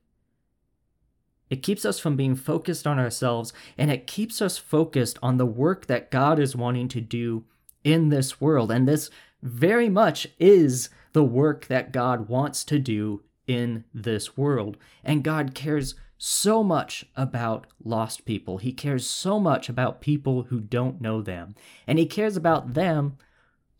It 1.49 1.61
keeps 1.61 1.85
us 1.85 1.99
from 1.99 2.15
being 2.15 2.35
focused 2.35 2.87
on 2.87 2.97
ourselves, 2.97 3.53
and 3.77 3.91
it 3.91 4.07
keeps 4.07 4.41
us 4.41 4.57
focused 4.57 5.19
on 5.21 5.37
the 5.37 5.45
work 5.45 5.85
that 5.85 6.11
God 6.11 6.39
is 6.39 6.55
wanting 6.55 6.87
to 6.89 7.01
do 7.01 7.45
in 7.83 8.09
this 8.09 8.41
world. 8.41 8.71
And 8.71 8.87
this 8.87 9.09
very 9.41 9.89
much 9.89 10.27
is 10.39 10.89
the 11.13 11.23
work 11.23 11.67
that 11.67 11.91
God 11.91 12.27
wants 12.27 12.63
to 12.65 12.79
do 12.79 13.23
in 13.47 13.83
this 13.93 14.35
world. 14.35 14.77
And 15.03 15.23
God 15.23 15.53
cares 15.53 15.95
so 16.17 16.63
much 16.63 17.05
about 17.15 17.67
lost 17.83 18.25
people. 18.25 18.57
He 18.57 18.73
cares 18.73 19.07
so 19.07 19.39
much 19.39 19.69
about 19.69 20.01
people 20.01 20.43
who 20.43 20.59
don't 20.59 20.99
know 20.99 21.21
them. 21.21 21.55
And 21.85 21.99
He 21.99 22.05
cares 22.05 22.35
about 22.35 22.73
them 22.73 23.17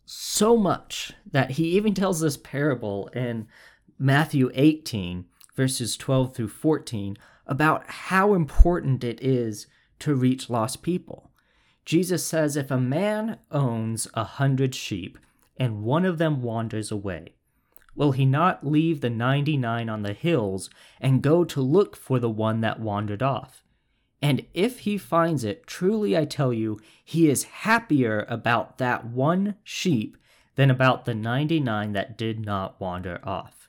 so 0.06 0.56
much 0.56 1.12
that 1.30 1.52
He 1.52 1.76
even 1.76 1.92
tells 1.92 2.20
this 2.20 2.36
parable 2.36 3.08
in 3.08 3.46
Matthew 3.98 4.50
18, 4.54 5.26
verses 5.54 5.96
12 5.96 6.34
through 6.34 6.48
14, 6.48 7.16
about 7.46 7.86
how 7.86 8.34
important 8.34 9.04
it 9.04 9.20
is 9.22 9.66
to 9.98 10.14
reach 10.14 10.48
lost 10.48 10.82
people. 10.82 11.30
Jesus 11.84 12.26
says, 12.26 12.56
If 12.56 12.70
a 12.70 12.78
man 12.78 13.38
owns 13.50 14.08
a 14.14 14.24
hundred 14.24 14.74
sheep 14.74 15.18
and 15.56 15.82
one 15.82 16.04
of 16.04 16.18
them 16.18 16.42
wanders 16.42 16.90
away, 16.90 17.34
will 17.94 18.12
he 18.12 18.26
not 18.26 18.66
leave 18.66 19.00
the 19.00 19.10
ninety 19.10 19.56
nine 19.56 19.88
on 19.88 20.02
the 20.02 20.12
hills 20.12 20.68
and 21.00 21.22
go 21.22 21.44
to 21.44 21.60
look 21.60 21.96
for 21.96 22.18
the 22.18 22.30
one 22.30 22.60
that 22.60 22.80
wandered 22.80 23.22
off? 23.22 23.62
And 24.22 24.46
if 24.54 24.80
he 24.80 24.96
finds 24.98 25.44
it, 25.44 25.66
truly 25.66 26.16
I 26.16 26.24
tell 26.24 26.52
you, 26.52 26.80
he 27.04 27.28
is 27.28 27.44
happier 27.44 28.24
about 28.28 28.78
that 28.78 29.04
one 29.04 29.56
sheep 29.62 30.16
than 30.54 30.70
about 30.70 31.04
the 31.04 31.14
ninety 31.14 31.60
nine 31.60 31.92
that 31.92 32.16
did 32.16 32.44
not 32.44 32.80
wander 32.80 33.20
off. 33.22 33.68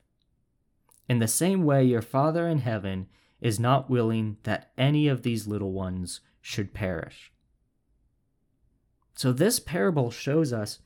In 1.09 1.19
the 1.19 1.27
same 1.27 1.63
way, 1.63 1.83
your 1.83 2.01
Father 2.01 2.47
in 2.47 2.59
heaven 2.59 3.07
is 3.41 3.59
not 3.59 3.89
willing 3.89 4.37
that 4.43 4.71
any 4.77 5.07
of 5.07 5.21
these 5.21 5.47
little 5.47 5.71
ones 5.71 6.21
should 6.41 6.73
perish. 6.73 7.31
So, 9.15 9.31
this 9.33 9.59
parable 9.59 10.11
shows 10.11 10.53
us 10.53 10.79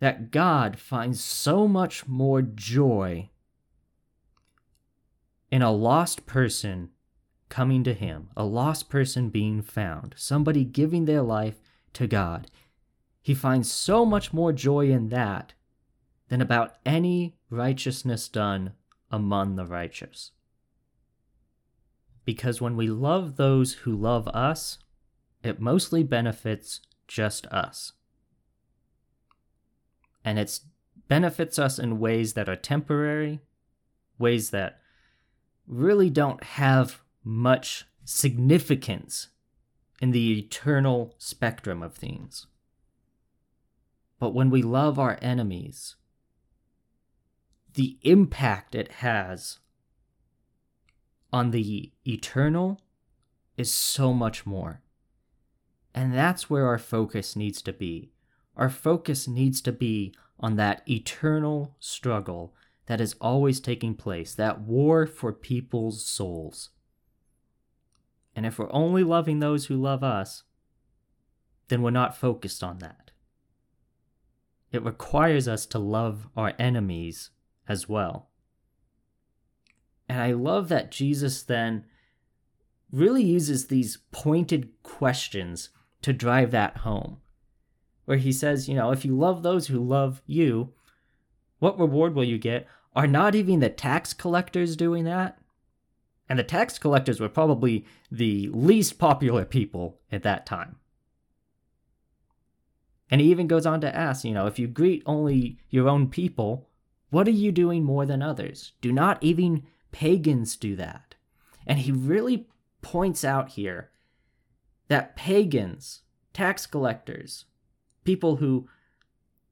that 0.00 0.30
God 0.30 0.78
finds 0.78 1.22
so 1.22 1.68
much 1.68 2.08
more 2.08 2.42
joy 2.42 3.30
in 5.50 5.62
a 5.62 5.70
lost 5.70 6.26
person 6.26 6.90
coming 7.52 7.84
to 7.84 7.92
Him, 7.92 8.30
a 8.34 8.44
lost 8.46 8.88
person 8.88 9.28
being 9.28 9.60
found, 9.60 10.14
somebody 10.16 10.64
giving 10.64 11.04
their 11.04 11.20
life 11.20 11.60
to 11.92 12.06
God. 12.06 12.50
He 13.20 13.34
finds 13.34 13.70
so 13.70 14.06
much 14.06 14.32
more 14.32 14.54
joy 14.54 14.90
in 14.90 15.10
that 15.10 15.52
than 16.30 16.40
about 16.40 16.76
any 16.86 17.36
righteousness 17.50 18.26
done 18.26 18.72
among 19.10 19.56
the 19.56 19.66
righteous. 19.66 20.30
Because 22.24 22.62
when 22.62 22.74
we 22.74 22.88
love 22.88 23.36
those 23.36 23.74
who 23.74 23.94
love 23.94 24.26
us, 24.28 24.78
it 25.44 25.60
mostly 25.60 26.02
benefits 26.02 26.80
just 27.06 27.46
us. 27.48 27.92
And 30.24 30.38
it 30.38 30.58
benefits 31.06 31.58
us 31.58 31.78
in 31.78 32.00
ways 32.00 32.32
that 32.32 32.48
are 32.48 32.56
temporary, 32.56 33.40
ways 34.18 34.48
that 34.52 34.80
really 35.66 36.08
don't 36.08 36.42
have 36.42 37.01
much 37.24 37.86
significance 38.04 39.28
in 40.00 40.10
the 40.10 40.38
eternal 40.38 41.14
spectrum 41.18 41.82
of 41.82 41.94
things. 41.94 42.46
But 44.18 44.34
when 44.34 44.50
we 44.50 44.62
love 44.62 44.98
our 44.98 45.18
enemies, 45.22 45.96
the 47.74 47.98
impact 48.02 48.74
it 48.74 48.92
has 48.92 49.58
on 51.32 51.50
the 51.50 51.92
eternal 52.06 52.80
is 53.56 53.72
so 53.72 54.12
much 54.12 54.44
more. 54.44 54.82
And 55.94 56.14
that's 56.14 56.50
where 56.50 56.66
our 56.66 56.78
focus 56.78 57.36
needs 57.36 57.62
to 57.62 57.72
be. 57.72 58.12
Our 58.56 58.70
focus 58.70 59.26
needs 59.26 59.60
to 59.62 59.72
be 59.72 60.14
on 60.38 60.56
that 60.56 60.82
eternal 60.88 61.76
struggle 61.78 62.54
that 62.86 63.00
is 63.00 63.14
always 63.20 63.60
taking 63.60 63.94
place, 63.94 64.34
that 64.34 64.60
war 64.60 65.06
for 65.06 65.32
people's 65.32 66.04
souls. 66.04 66.70
And 68.34 68.46
if 68.46 68.58
we're 68.58 68.72
only 68.72 69.04
loving 69.04 69.38
those 69.38 69.66
who 69.66 69.76
love 69.76 70.02
us, 70.02 70.44
then 71.68 71.82
we're 71.82 71.90
not 71.90 72.16
focused 72.16 72.62
on 72.62 72.78
that. 72.78 73.10
It 74.70 74.82
requires 74.82 75.46
us 75.46 75.66
to 75.66 75.78
love 75.78 76.28
our 76.36 76.54
enemies 76.58 77.30
as 77.68 77.88
well. 77.88 78.30
And 80.08 80.20
I 80.20 80.32
love 80.32 80.68
that 80.68 80.90
Jesus 80.90 81.42
then 81.42 81.84
really 82.90 83.22
uses 83.22 83.66
these 83.66 83.98
pointed 84.10 84.70
questions 84.82 85.70
to 86.02 86.12
drive 86.12 86.50
that 86.50 86.78
home. 86.78 87.18
Where 88.04 88.18
he 88.18 88.32
says, 88.32 88.68
you 88.68 88.74
know, 88.74 88.90
if 88.90 89.04
you 89.04 89.16
love 89.16 89.42
those 89.42 89.68
who 89.68 89.82
love 89.82 90.22
you, 90.26 90.72
what 91.58 91.78
reward 91.78 92.14
will 92.14 92.24
you 92.24 92.38
get? 92.38 92.66
Are 92.94 93.06
not 93.06 93.34
even 93.34 93.60
the 93.60 93.70
tax 93.70 94.12
collectors 94.12 94.76
doing 94.76 95.04
that? 95.04 95.38
And 96.28 96.38
the 96.38 96.44
tax 96.44 96.78
collectors 96.78 97.20
were 97.20 97.28
probably 97.28 97.84
the 98.10 98.48
least 98.52 98.98
popular 98.98 99.44
people 99.44 100.00
at 100.10 100.22
that 100.22 100.46
time. 100.46 100.76
And 103.10 103.20
he 103.20 103.30
even 103.30 103.46
goes 103.46 103.66
on 103.66 103.82
to 103.82 103.94
ask, 103.94 104.24
you 104.24 104.32
know, 104.32 104.46
if 104.46 104.58
you 104.58 104.66
greet 104.66 105.02
only 105.04 105.58
your 105.68 105.88
own 105.88 106.08
people, 106.08 106.70
what 107.10 107.28
are 107.28 107.32
you 107.32 107.52
doing 107.52 107.84
more 107.84 108.06
than 108.06 108.22
others? 108.22 108.72
Do 108.80 108.90
not 108.90 109.22
even 109.22 109.64
pagans 109.90 110.56
do 110.56 110.74
that? 110.76 111.14
And 111.66 111.80
he 111.80 111.92
really 111.92 112.48
points 112.80 113.22
out 113.24 113.50
here 113.50 113.90
that 114.88 115.14
pagans, 115.14 116.02
tax 116.32 116.66
collectors, 116.66 117.44
people 118.04 118.36
who 118.36 118.68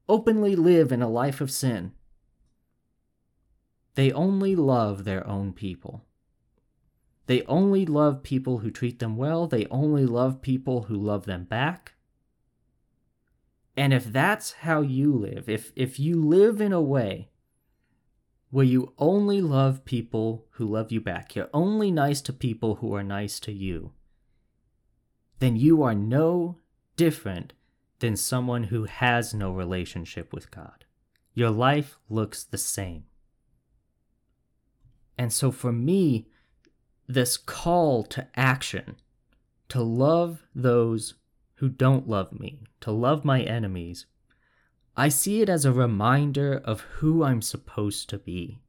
openly 0.09 0.55
live 0.55 0.91
in 0.91 1.01
a 1.01 1.09
life 1.09 1.39
of 1.39 1.51
sin, 1.51 1.91
they 3.95 4.11
only 4.11 4.55
love 4.55 5.03
their 5.03 5.25
own 5.27 5.53
people. 5.53 6.03
They 7.27 7.43
only 7.43 7.85
love 7.85 8.23
people 8.23 8.59
who 8.59 8.71
treat 8.71 8.99
them 8.99 9.15
well. 9.15 9.47
They 9.47 9.65
only 9.67 10.05
love 10.05 10.41
people 10.41 10.83
who 10.83 10.95
love 10.95 11.25
them 11.25 11.45
back. 11.45 11.93
And 13.77 13.93
if 13.93 14.05
that's 14.05 14.51
how 14.51 14.81
you 14.81 15.13
live, 15.13 15.47
if, 15.47 15.71
if 15.75 15.99
you 15.99 16.21
live 16.21 16.59
in 16.59 16.73
a 16.73 16.81
way 16.81 17.29
where 18.49 18.65
you 18.65 18.93
only 18.97 19.41
love 19.41 19.85
people 19.85 20.45
who 20.51 20.65
love 20.65 20.91
you 20.91 20.99
back, 20.99 21.35
you're 21.35 21.49
only 21.53 21.89
nice 21.89 22.21
to 22.21 22.33
people 22.33 22.75
who 22.75 22.93
are 22.93 23.03
nice 23.03 23.39
to 23.39 23.51
you, 23.51 23.93
then 25.39 25.55
you 25.55 25.81
are 25.83 25.95
no 25.95 26.57
different 26.97 27.53
than 27.99 28.15
someone 28.15 28.65
who 28.65 28.83
has 28.83 29.33
no 29.33 29.51
relationship 29.51 30.33
with 30.33 30.51
God. 30.51 30.85
Your 31.33 31.49
life 31.49 31.97
looks 32.09 32.43
the 32.43 32.57
same. 32.57 33.05
And 35.17 35.31
so 35.31 35.51
for 35.51 35.71
me, 35.71 36.27
this 37.13 37.37
call 37.37 38.03
to 38.03 38.27
action, 38.35 38.95
to 39.69 39.81
love 39.81 40.43
those 40.53 41.15
who 41.55 41.69
don't 41.69 42.07
love 42.07 42.39
me, 42.39 42.63
to 42.81 42.91
love 42.91 43.23
my 43.23 43.41
enemies, 43.41 44.05
I 44.95 45.09
see 45.09 45.41
it 45.41 45.49
as 45.49 45.63
a 45.63 45.71
reminder 45.71 46.61
of 46.65 46.81
who 46.81 47.23
I'm 47.23 47.41
supposed 47.41 48.09
to 48.09 48.17
be. 48.17 48.59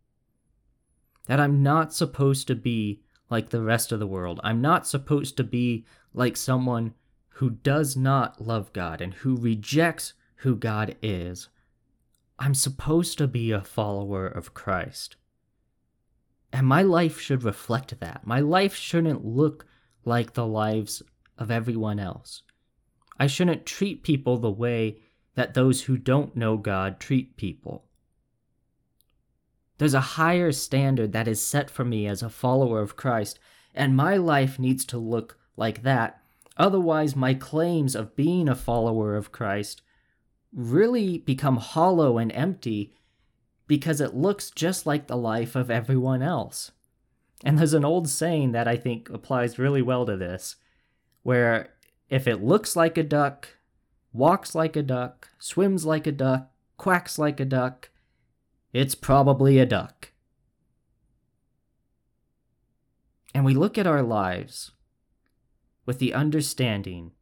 That 1.27 1.41
I'm 1.41 1.63
not 1.63 1.93
supposed 1.93 2.47
to 2.49 2.55
be 2.55 3.03
like 3.31 3.51
the 3.51 3.63
rest 3.63 3.93
of 3.93 3.99
the 3.99 4.07
world. 4.07 4.41
I'm 4.45 4.61
not 4.61 4.87
supposed 4.87 5.37
to 5.39 5.45
be 5.45 5.85
like 6.13 6.37
someone 6.37 6.95
who 7.37 7.51
does 7.51 7.97
not 7.97 8.41
love 8.41 8.73
God 8.73 9.01
and 9.01 9.15
who 9.15 9.37
rejects 9.37 10.13
who 10.37 10.55
God 10.55 10.97
is. 11.03 11.49
I'm 12.39 12.55
supposed 12.55 13.19
to 13.19 13.27
be 13.27 13.51
a 13.51 13.63
follower 13.63 14.27
of 14.27 14.55
Christ. 14.55 15.17
And 16.53 16.67
my 16.67 16.83
life 16.83 17.19
should 17.19 17.45
reflect 17.45 17.99
that. 18.01 18.27
My 18.27 18.41
life 18.41 18.75
shouldn't 18.75 19.25
look 19.25 19.67
like 20.05 20.35
the 20.35 20.47
lives 20.47 21.03
of 21.39 21.51
everyone 21.51 21.99
else. 21.99 22.43
I 23.19 23.27
shouldn't 23.27 23.65
treat 23.67 24.03
people 24.03 24.37
the 24.37 24.51
way 24.51 24.99
that 25.35 25.55
those 25.55 25.83
who 25.83 25.97
don't 25.97 26.37
know 26.37 26.57
God 26.57 27.01
treat 27.01 27.37
people. 27.37 27.85
There's 29.79 29.95
a 29.95 30.01
higher 30.01 30.53
standard 30.53 31.13
that 31.13 31.27
is 31.27 31.41
set 31.41 31.71
for 31.71 31.85
me 31.85 32.07
as 32.07 32.23
a 32.23 32.29
follower 32.29 32.81
of 32.81 32.97
Christ, 32.97 33.39
and 33.75 33.97
my 33.97 34.17
life 34.17 34.59
needs 34.59 34.85
to 34.87 34.99
look 34.99 35.39
like 35.57 35.83
that. 35.83 36.21
Otherwise, 36.57 37.17
my 37.17 37.33
claims 37.33 37.97
of 37.97 38.15
being 38.15 38.49
a 38.49 38.55
follower 38.55 39.17
of 39.17 39.33
Christ 39.33 39.83
really 40.53 41.19
become 41.19 41.57
hollow 41.57 42.19
and 42.19 42.31
empty 42.33 42.95
because 43.73 44.03
it 44.03 44.13
looks 44.15 44.51
just 44.51 44.85
like 44.85 45.07
the 45.07 45.17
life 45.17 45.57
of 45.57 45.71
everyone 45.71 46.21
else. 46.21 46.73
And 47.43 47.59
there's 47.59 47.73
an 47.73 47.87
old 47.87 48.07
saying 48.07 48.53
that 48.53 48.69
I 48.69 48.77
think 48.77 49.09
applies 49.09 49.59
really 49.59 49.81
well 49.81 50.05
to 50.05 50.15
this, 50.15 50.57
where 51.23 51.73
if 52.11 52.29
it 52.29 52.45
looks 52.45 52.77
like 52.77 52.99
a 52.99 53.03
duck, 53.03 53.49
walks 54.13 54.55
like 54.55 54.77
a 54.77 54.83
duck, 54.83 55.31
swims 55.39 55.87
like 55.87 56.07
a 56.07 56.13
duck, 56.13 56.51
quacks 56.77 57.19
like 57.19 57.41
a 57.41 57.47
duck, 57.47 57.89
it's 58.75 58.95
probably 58.95 59.59
a 59.59 59.65
duck. 59.65 60.13
And 63.35 63.43
we 63.43 63.55
look 63.55 63.79
at 63.79 63.87
our 63.87 64.03
lives 64.03 64.73
with 65.87 65.99
the 65.99 66.13
understanding 66.13 67.13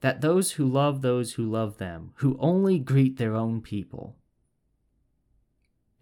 that 0.00 0.22
those 0.22 0.52
who 0.52 0.64
love 0.64 1.02
those 1.02 1.34
who 1.34 1.44
love 1.44 1.76
them, 1.76 2.12
who 2.14 2.38
only 2.40 2.78
greet 2.78 3.18
their 3.18 3.36
own 3.36 3.60
people, 3.60 4.16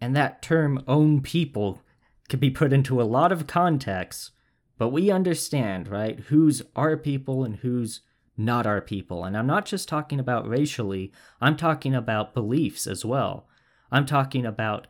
and 0.01 0.15
that 0.15 0.41
term 0.41 0.83
own 0.87 1.21
people 1.21 1.81
can 2.27 2.39
be 2.39 2.49
put 2.49 2.73
into 2.73 2.99
a 2.99 3.03
lot 3.03 3.31
of 3.31 3.47
contexts, 3.47 4.31
but 4.77 4.89
we 4.89 5.11
understand, 5.11 5.87
right, 5.87 6.19
who's 6.27 6.63
our 6.75 6.97
people 6.97 7.43
and 7.43 7.57
who's 7.57 8.01
not 8.35 8.65
our 8.65 8.81
people. 8.81 9.23
And 9.23 9.37
I'm 9.37 9.45
not 9.45 9.65
just 9.65 9.87
talking 9.87 10.19
about 10.19 10.47
racially, 10.47 11.11
I'm 11.39 11.55
talking 11.55 11.93
about 11.93 12.33
beliefs 12.33 12.87
as 12.87 13.05
well. 13.05 13.47
I'm 13.91 14.05
talking 14.05 14.45
about 14.45 14.87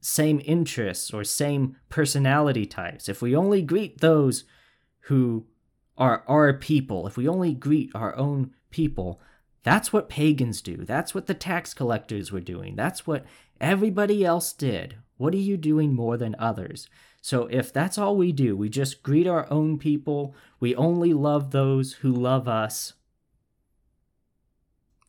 same 0.00 0.40
interests 0.44 1.12
or 1.12 1.24
same 1.24 1.76
personality 1.88 2.66
types. 2.66 3.08
If 3.08 3.22
we 3.22 3.34
only 3.34 3.62
greet 3.62 4.00
those 4.00 4.44
who 5.00 5.46
are 5.96 6.22
our 6.28 6.52
people, 6.52 7.06
if 7.06 7.16
we 7.16 7.26
only 7.26 7.54
greet 7.54 7.90
our 7.94 8.14
own 8.16 8.50
people, 8.70 9.20
that's 9.64 9.92
what 9.92 10.10
pagans 10.10 10.60
do. 10.60 10.76
That's 10.76 11.14
what 11.14 11.26
the 11.26 11.34
tax 11.34 11.74
collectors 11.74 12.30
were 12.30 12.40
doing. 12.40 12.76
That's 12.76 13.06
what 13.06 13.24
everybody 13.60 14.24
else 14.24 14.52
did. 14.52 14.96
What 15.16 15.34
are 15.34 15.38
you 15.38 15.56
doing 15.56 15.94
more 15.94 16.16
than 16.16 16.36
others? 16.38 16.88
So 17.22 17.46
if 17.46 17.72
that's 17.72 17.96
all 17.96 18.16
we 18.16 18.30
do, 18.30 18.54
we 18.54 18.68
just 18.68 19.02
greet 19.02 19.26
our 19.26 19.50
own 19.50 19.78
people, 19.78 20.34
we 20.60 20.76
only 20.76 21.14
love 21.14 21.50
those 21.50 21.94
who 21.94 22.12
love 22.12 22.46
us. 22.46 22.92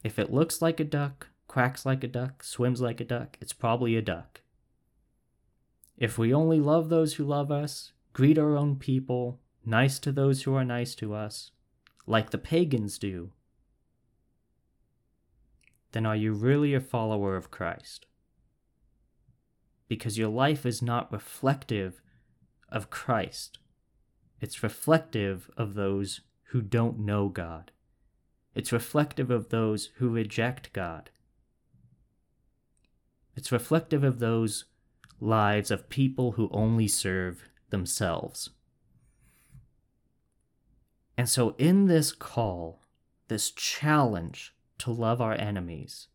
If 0.05 0.17
it 0.17 0.31
looks 0.31 0.61
like 0.61 0.79
a 0.79 0.85
duck, 0.85 1.27
quacks 1.47 1.85
like 1.85 2.05
a 2.05 2.07
duck, 2.07 2.41
swims 2.41 2.79
like 2.79 3.01
a 3.01 3.05
duck, 3.05 3.37
it's 3.41 3.51
probably 3.51 3.97
a 3.97 4.01
duck. 4.01 4.39
If 5.97 6.17
we 6.17 6.33
only 6.33 6.61
love 6.61 6.87
those 6.87 7.15
who 7.15 7.25
love 7.25 7.51
us, 7.51 7.91
greet 8.13 8.37
our 8.37 8.55
own 8.55 8.77
people, 8.77 9.41
nice 9.65 9.99
to 9.99 10.13
those 10.13 10.43
who 10.43 10.55
are 10.55 10.63
nice 10.63 10.95
to 10.95 11.13
us, 11.13 11.51
like 12.07 12.29
the 12.29 12.37
pagans 12.37 12.97
do, 12.97 13.31
then 15.95 16.05
are 16.05 16.15
you 16.15 16.34
really 16.34 16.73
a 16.73 16.81
follower 16.81 17.38
of 17.38 17.49
Christ? 17.49 18.05
Because 19.88 20.17
your 20.17 20.27
life 20.27 20.65
is 20.65 20.81
not 20.81 21.10
reflective 21.10 22.01
of 22.67 22.89
Christ, 22.89 23.60
it's 24.41 24.62
reflective 24.62 25.49
of 25.55 25.73
those 25.73 26.19
who 26.49 26.62
don't 26.62 26.99
know 26.99 27.29
God. 27.29 27.71
It's 28.53 28.73
reflective 28.73 29.31
of 29.31 29.49
those 29.49 29.91
who 29.95 30.10
reject 30.10 30.73
God. 30.73 31.12
It's 33.38 33.53
reflective 33.53 34.03
of 34.03 34.19
those 34.19 34.65
lives 35.21 35.71
of 35.71 35.88
people 35.88 36.34
who 36.34 36.49
only 36.51 36.89
serve 36.89 37.47
themselves. 37.69 38.49
And 41.17 41.29
so, 41.29 41.55
in 41.58 41.86
this 41.86 42.12
call, 42.12 42.81
this 43.29 43.49
challenge 43.49 44.54
to 44.79 44.91
love 44.91 45.21
our 45.21 45.33
enemies, 45.33 46.07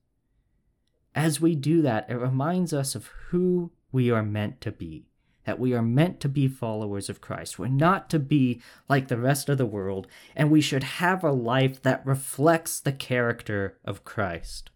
as 1.15 1.41
we 1.41 1.55
do 1.55 1.83
that, 1.83 2.09
it 2.09 2.15
reminds 2.15 2.73
us 2.73 2.95
of 2.95 3.11
who 3.29 3.73
we 3.91 4.11
are 4.11 4.23
meant 4.23 4.61
to 4.61 4.73
be. 4.73 5.07
That 5.45 5.59
we 5.59 5.75
are 5.75 5.83
meant 5.83 6.21
to 6.21 6.29
be 6.29 6.49
followers 6.49 7.09
of 7.09 7.21
Christ. 7.21 7.59
We're 7.59 7.69
not 7.69 8.11
to 8.11 8.19
be 8.19 8.61
like 8.89 9.09
the 9.09 9.19
rest 9.19 9.49
of 9.49 9.59
the 9.59 9.67
world, 9.67 10.07
and 10.37 10.51
we 10.51 10.61
should 10.61 10.83
have 10.83 11.25
a 11.25 11.33
life 11.33 11.83
that 11.83 12.07
reflects 12.07 12.79
the 12.79 12.93
character 12.93 13.79
of 13.85 14.05
Christ. 14.05 14.71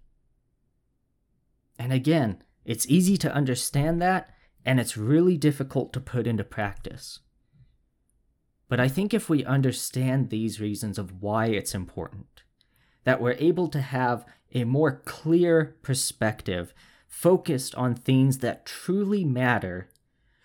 And 1.79 1.92
again, 1.92 2.42
it's 2.64 2.88
easy 2.88 3.16
to 3.18 3.33
understand 3.33 4.01
that, 4.01 4.31
and 4.64 4.81
it's 4.81 4.97
really 4.97 5.37
difficult 5.37 5.92
to 5.92 6.01
put 6.01 6.27
into 6.27 6.44
practice. 6.44 7.20
But 8.68 8.81
I 8.81 8.88
think 8.88 9.12
if 9.12 9.29
we 9.29 9.44
understand 9.44 10.31
these 10.31 10.61
reasons 10.61 10.99
of 10.99 11.23
why 11.23 11.47
it's 11.47 11.75
important, 11.75 12.44
that 13.05 13.21
we're 13.21 13.37
able 13.38 13.69
to 13.69 13.81
have 13.81 14.25
a 14.53 14.64
more 14.64 15.03
clear 15.05 15.77
perspective 15.83 16.75
focused 17.07 17.75
on 17.75 17.95
things 17.95 18.38
that 18.38 18.67
truly 18.67 19.25
matter 19.25 19.88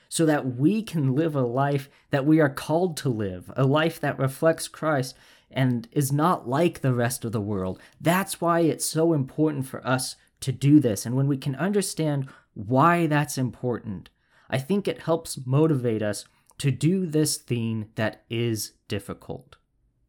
so 0.08 0.26
that 0.26 0.56
we 0.58 0.82
can 0.82 1.16
live 1.16 1.36
a 1.36 1.42
life 1.42 1.90
that 2.10 2.26
we 2.26 2.40
are 2.40 2.50
called 2.50 2.98
to 2.98 3.10
live, 3.10 3.52
a 3.56 3.64
life 3.64 4.00
that 4.00 4.18
reflects 4.18 4.68
Christ 4.68 5.16
and 5.52 5.88
is 5.92 6.12
not 6.12 6.48
like 6.48 6.82
the 6.82 6.94
rest 6.94 7.26
of 7.26 7.32
the 7.32 7.42
world. 7.42 7.80
That's 8.02 8.42
why 8.42 8.62
it's 8.62 8.86
so 8.86 9.14
important 9.14 9.68
for 9.68 9.86
us 9.86 10.16
to 10.42 10.52
do 10.52 10.80
this. 10.80 11.06
And 11.06 11.16
when 11.16 11.28
we 11.28 11.38
can 11.38 11.56
understand 11.56 12.28
why 12.54 13.08
that's 13.08 13.38
important, 13.38 14.10
I 14.50 14.58
think 14.58 14.88
it 14.88 15.04
helps 15.04 15.40
motivate 15.46 16.02
us 16.02 16.26
to 16.58 16.72
do 16.72 17.06
this 17.06 17.38
thing 17.38 17.90
that 17.96 18.24
is 18.30 18.74
difficult. 18.88 19.58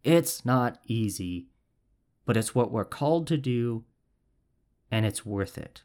It's 0.03 0.45
not 0.45 0.79
easy, 0.87 1.50
but 2.31 2.37
it's 2.37 2.55
what 2.55 2.71
we're 2.71 2.85
called 2.85 3.27
to 3.27 3.37
do, 3.37 3.83
and 4.89 5.05
it's 5.05 5.27
worth 5.27 5.59
it. 5.59 5.83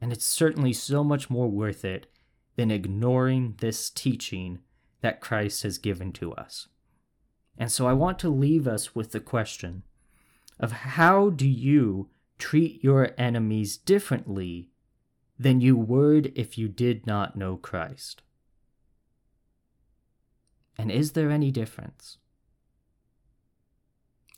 And 0.00 0.12
it's 0.12 0.24
certainly 0.24 0.72
so 0.72 1.02
much 1.02 1.28
more 1.28 1.50
worth 1.50 1.84
it 1.84 2.06
than 2.54 2.70
ignoring 2.70 3.56
this 3.58 3.90
teaching 3.90 4.60
that 5.00 5.20
Christ 5.20 5.64
has 5.64 5.78
given 5.78 6.12
to 6.12 6.32
us. 6.34 6.68
And 7.58 7.72
so 7.72 7.88
I 7.88 7.92
want 7.92 8.20
to 8.20 8.28
leave 8.28 8.68
us 8.68 8.94
with 8.94 9.10
the 9.10 9.18
question 9.18 9.82
of 10.60 10.70
how 10.70 11.30
do 11.30 11.48
you 11.48 12.08
treat 12.38 12.84
your 12.84 13.10
enemies 13.18 13.76
differently 13.76 14.68
than 15.36 15.60
you 15.60 15.76
would 15.76 16.32
if 16.36 16.56
you 16.56 16.68
did 16.68 17.04
not 17.04 17.34
know 17.34 17.56
Christ? 17.56 18.22
And 20.78 20.92
is 20.92 21.14
there 21.14 21.32
any 21.32 21.50
difference? 21.50 22.18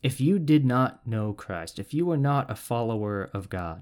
If 0.03 0.21
you 0.21 0.37
did 0.39 0.63
not 0.63 1.05
know 1.07 1.33
Christ, 1.33 1.79
if 1.79 1.93
you 1.93 2.05
were 2.05 2.17
not 2.17 2.51
a 2.51 2.55
follower 2.55 3.29
of 3.33 3.49
God, 3.49 3.81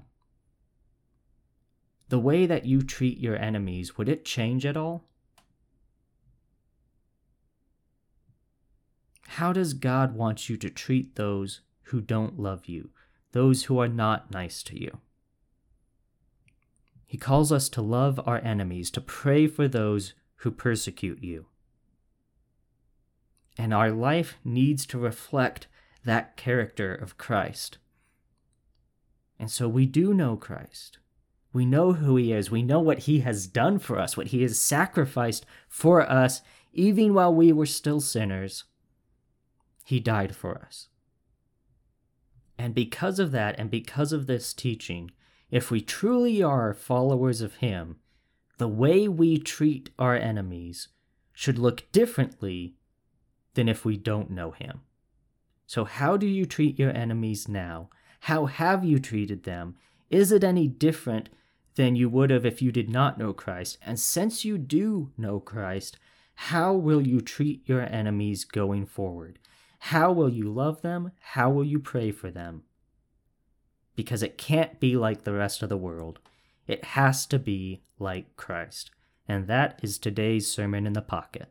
the 2.08 2.18
way 2.18 2.46
that 2.46 2.64
you 2.64 2.82
treat 2.82 3.18
your 3.18 3.36
enemies, 3.36 3.98
would 3.98 4.08
it 4.08 4.24
change 4.24 4.64
at 4.64 4.76
all? 4.76 5.04
How 9.28 9.52
does 9.52 9.74
God 9.74 10.14
want 10.14 10.48
you 10.48 10.56
to 10.56 10.70
treat 10.70 11.16
those 11.16 11.60
who 11.84 12.00
don't 12.00 12.38
love 12.38 12.66
you, 12.66 12.90
those 13.32 13.64
who 13.64 13.78
are 13.78 13.88
not 13.88 14.30
nice 14.30 14.62
to 14.64 14.80
you? 14.80 14.98
He 17.04 17.18
calls 17.18 17.52
us 17.52 17.68
to 17.70 17.82
love 17.82 18.20
our 18.26 18.38
enemies, 18.38 18.90
to 18.92 19.00
pray 19.00 19.46
for 19.46 19.68
those 19.68 20.14
who 20.36 20.50
persecute 20.50 21.22
you. 21.22 21.46
And 23.58 23.74
our 23.74 23.90
life 23.90 24.38
needs 24.44 24.86
to 24.86 24.98
reflect 24.98 25.66
that 26.06 26.36
character 26.36 26.94
of 26.94 27.18
Christ. 27.18 27.78
And 29.38 29.50
so 29.50 29.68
we 29.68 29.86
do 29.86 30.14
know 30.14 30.36
Christ. 30.36 30.98
We 31.52 31.66
know 31.66 31.92
who 31.92 32.16
he 32.16 32.32
is. 32.32 32.50
We 32.50 32.62
know 32.62 32.80
what 32.80 33.00
he 33.00 33.20
has 33.20 33.46
done 33.46 33.78
for 33.78 33.98
us, 33.98 34.16
what 34.16 34.28
he 34.28 34.42
has 34.42 34.58
sacrificed 34.58 35.46
for 35.68 36.08
us, 36.08 36.42
even 36.72 37.14
while 37.14 37.34
we 37.34 37.52
were 37.52 37.66
still 37.66 38.00
sinners. 38.00 38.64
He 39.84 40.00
died 40.00 40.34
for 40.34 40.58
us. 40.58 40.88
And 42.58 42.74
because 42.74 43.18
of 43.18 43.32
that, 43.32 43.58
and 43.58 43.70
because 43.70 44.12
of 44.12 44.26
this 44.26 44.52
teaching, 44.52 45.10
if 45.50 45.70
we 45.70 45.80
truly 45.80 46.42
are 46.42 46.74
followers 46.74 47.40
of 47.40 47.56
him, 47.56 47.96
the 48.58 48.68
way 48.68 49.06
we 49.06 49.38
treat 49.38 49.90
our 49.98 50.16
enemies 50.16 50.88
should 51.32 51.58
look 51.58 51.90
differently 51.92 52.74
than 53.54 53.68
if 53.68 53.84
we 53.84 53.96
don't 53.96 54.30
know 54.30 54.50
him. 54.50 54.80
So, 55.66 55.84
how 55.84 56.16
do 56.16 56.26
you 56.26 56.46
treat 56.46 56.78
your 56.78 56.96
enemies 56.96 57.48
now? 57.48 57.90
How 58.20 58.46
have 58.46 58.84
you 58.84 58.98
treated 58.98 59.44
them? 59.44 59.76
Is 60.10 60.30
it 60.32 60.44
any 60.44 60.68
different 60.68 61.28
than 61.76 61.94
you 61.94 62.08
would 62.08 62.30
have 62.30 62.44
if 62.44 62.60
you 62.60 62.72
did 62.72 62.90
not 62.90 63.18
know 63.18 63.32
Christ. 63.32 63.78
And 63.84 64.00
since 64.00 64.44
you 64.44 64.58
do 64.58 65.12
know 65.16 65.38
Christ, 65.38 65.98
how 66.34 66.72
will 66.72 67.06
you 67.06 67.20
treat 67.20 67.66
your 67.68 67.82
enemies 67.82 68.44
going 68.44 68.86
forward? 68.86 69.38
How 69.78 70.10
will 70.10 70.30
you 70.30 70.52
love 70.52 70.82
them? 70.82 71.12
How 71.20 71.50
will 71.50 71.64
you 71.64 71.78
pray 71.78 72.10
for 72.10 72.30
them? 72.30 72.64
Because 73.94 74.22
it 74.22 74.36
can't 74.36 74.80
be 74.80 74.96
like 74.96 75.24
the 75.24 75.32
rest 75.32 75.62
of 75.62 75.68
the 75.68 75.76
world. 75.76 76.18
It 76.66 76.84
has 76.84 77.24
to 77.26 77.38
be 77.38 77.82
like 77.98 78.36
Christ. 78.36 78.90
And 79.28 79.46
that 79.46 79.78
is 79.82 79.98
today's 79.98 80.50
Sermon 80.50 80.86
in 80.86 80.94
the 80.94 81.02
Pocket. 81.02 81.50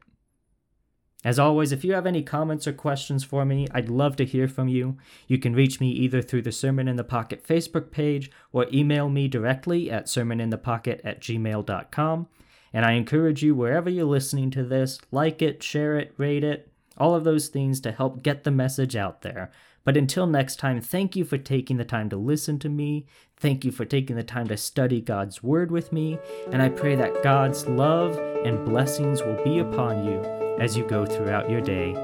As 1.25 1.39
always, 1.39 1.71
if 1.71 1.83
you 1.83 1.93
have 1.93 2.05
any 2.05 2.21
comments 2.21 2.67
or 2.67 2.73
questions 2.73 3.23
for 3.23 3.45
me, 3.45 3.67
I'd 3.71 3.89
love 3.89 4.15
to 4.17 4.25
hear 4.25 4.47
from 4.47 4.67
you. 4.67 4.95
You 5.27 5.39
can 5.39 5.55
reach 5.55 5.79
me 5.79 5.89
either 5.89 6.21
through 6.21 6.43
the 6.43 6.51
Sermon 6.51 6.87
in 6.87 6.97
the 6.97 7.03
Pocket 7.03 7.43
Facebook 7.43 7.89
page 7.89 8.29
or 8.53 8.67
email 8.71 9.09
me 9.09 9.27
directly 9.27 9.89
at 9.89 10.05
sermoninthepocket 10.05 11.01
at 11.03 11.21
gmail.com. 11.21 12.27
And 12.71 12.85
I 12.85 12.91
encourage 12.91 13.41
you, 13.41 13.55
wherever 13.55 13.89
you're 13.89 14.05
listening 14.05 14.51
to 14.51 14.63
this, 14.63 14.99
like 15.11 15.41
it, 15.41 15.63
share 15.63 15.97
it, 15.97 16.13
rate 16.17 16.43
it, 16.43 16.71
all 16.95 17.15
of 17.15 17.23
those 17.23 17.47
things 17.47 17.79
to 17.81 17.91
help 17.91 18.21
get 18.21 18.43
the 18.43 18.51
message 18.51 18.95
out 18.95 19.23
there. 19.23 19.49
But 19.83 19.97
until 19.97 20.27
next 20.27 20.57
time, 20.57 20.79
thank 20.79 21.15
you 21.15 21.25
for 21.25 21.39
taking 21.39 21.77
the 21.77 21.85
time 21.85 22.09
to 22.09 22.17
listen 22.17 22.59
to 22.59 22.69
me. 22.69 23.07
Thank 23.35 23.65
you 23.65 23.71
for 23.71 23.85
taking 23.85 24.15
the 24.15 24.23
time 24.23 24.47
to 24.49 24.57
study 24.57 25.01
God's 25.01 25.41
Word 25.41 25.71
with 25.71 25.91
me. 25.91 26.19
And 26.51 26.61
I 26.61 26.69
pray 26.69 26.95
that 26.95 27.23
God's 27.23 27.67
love 27.67 28.15
and 28.45 28.63
blessings 28.63 29.23
will 29.23 29.43
be 29.43 29.57
upon 29.57 30.05
you 30.05 30.34
as 30.59 30.77
you 30.77 30.85
go 30.87 31.05
throughout 31.05 31.49
your 31.49 31.61
day. 31.61 31.95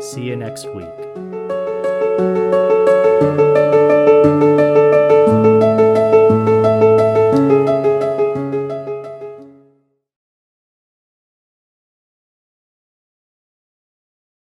See 0.00 0.22
you 0.22 0.36
next 0.36 0.66
week. 0.74 0.84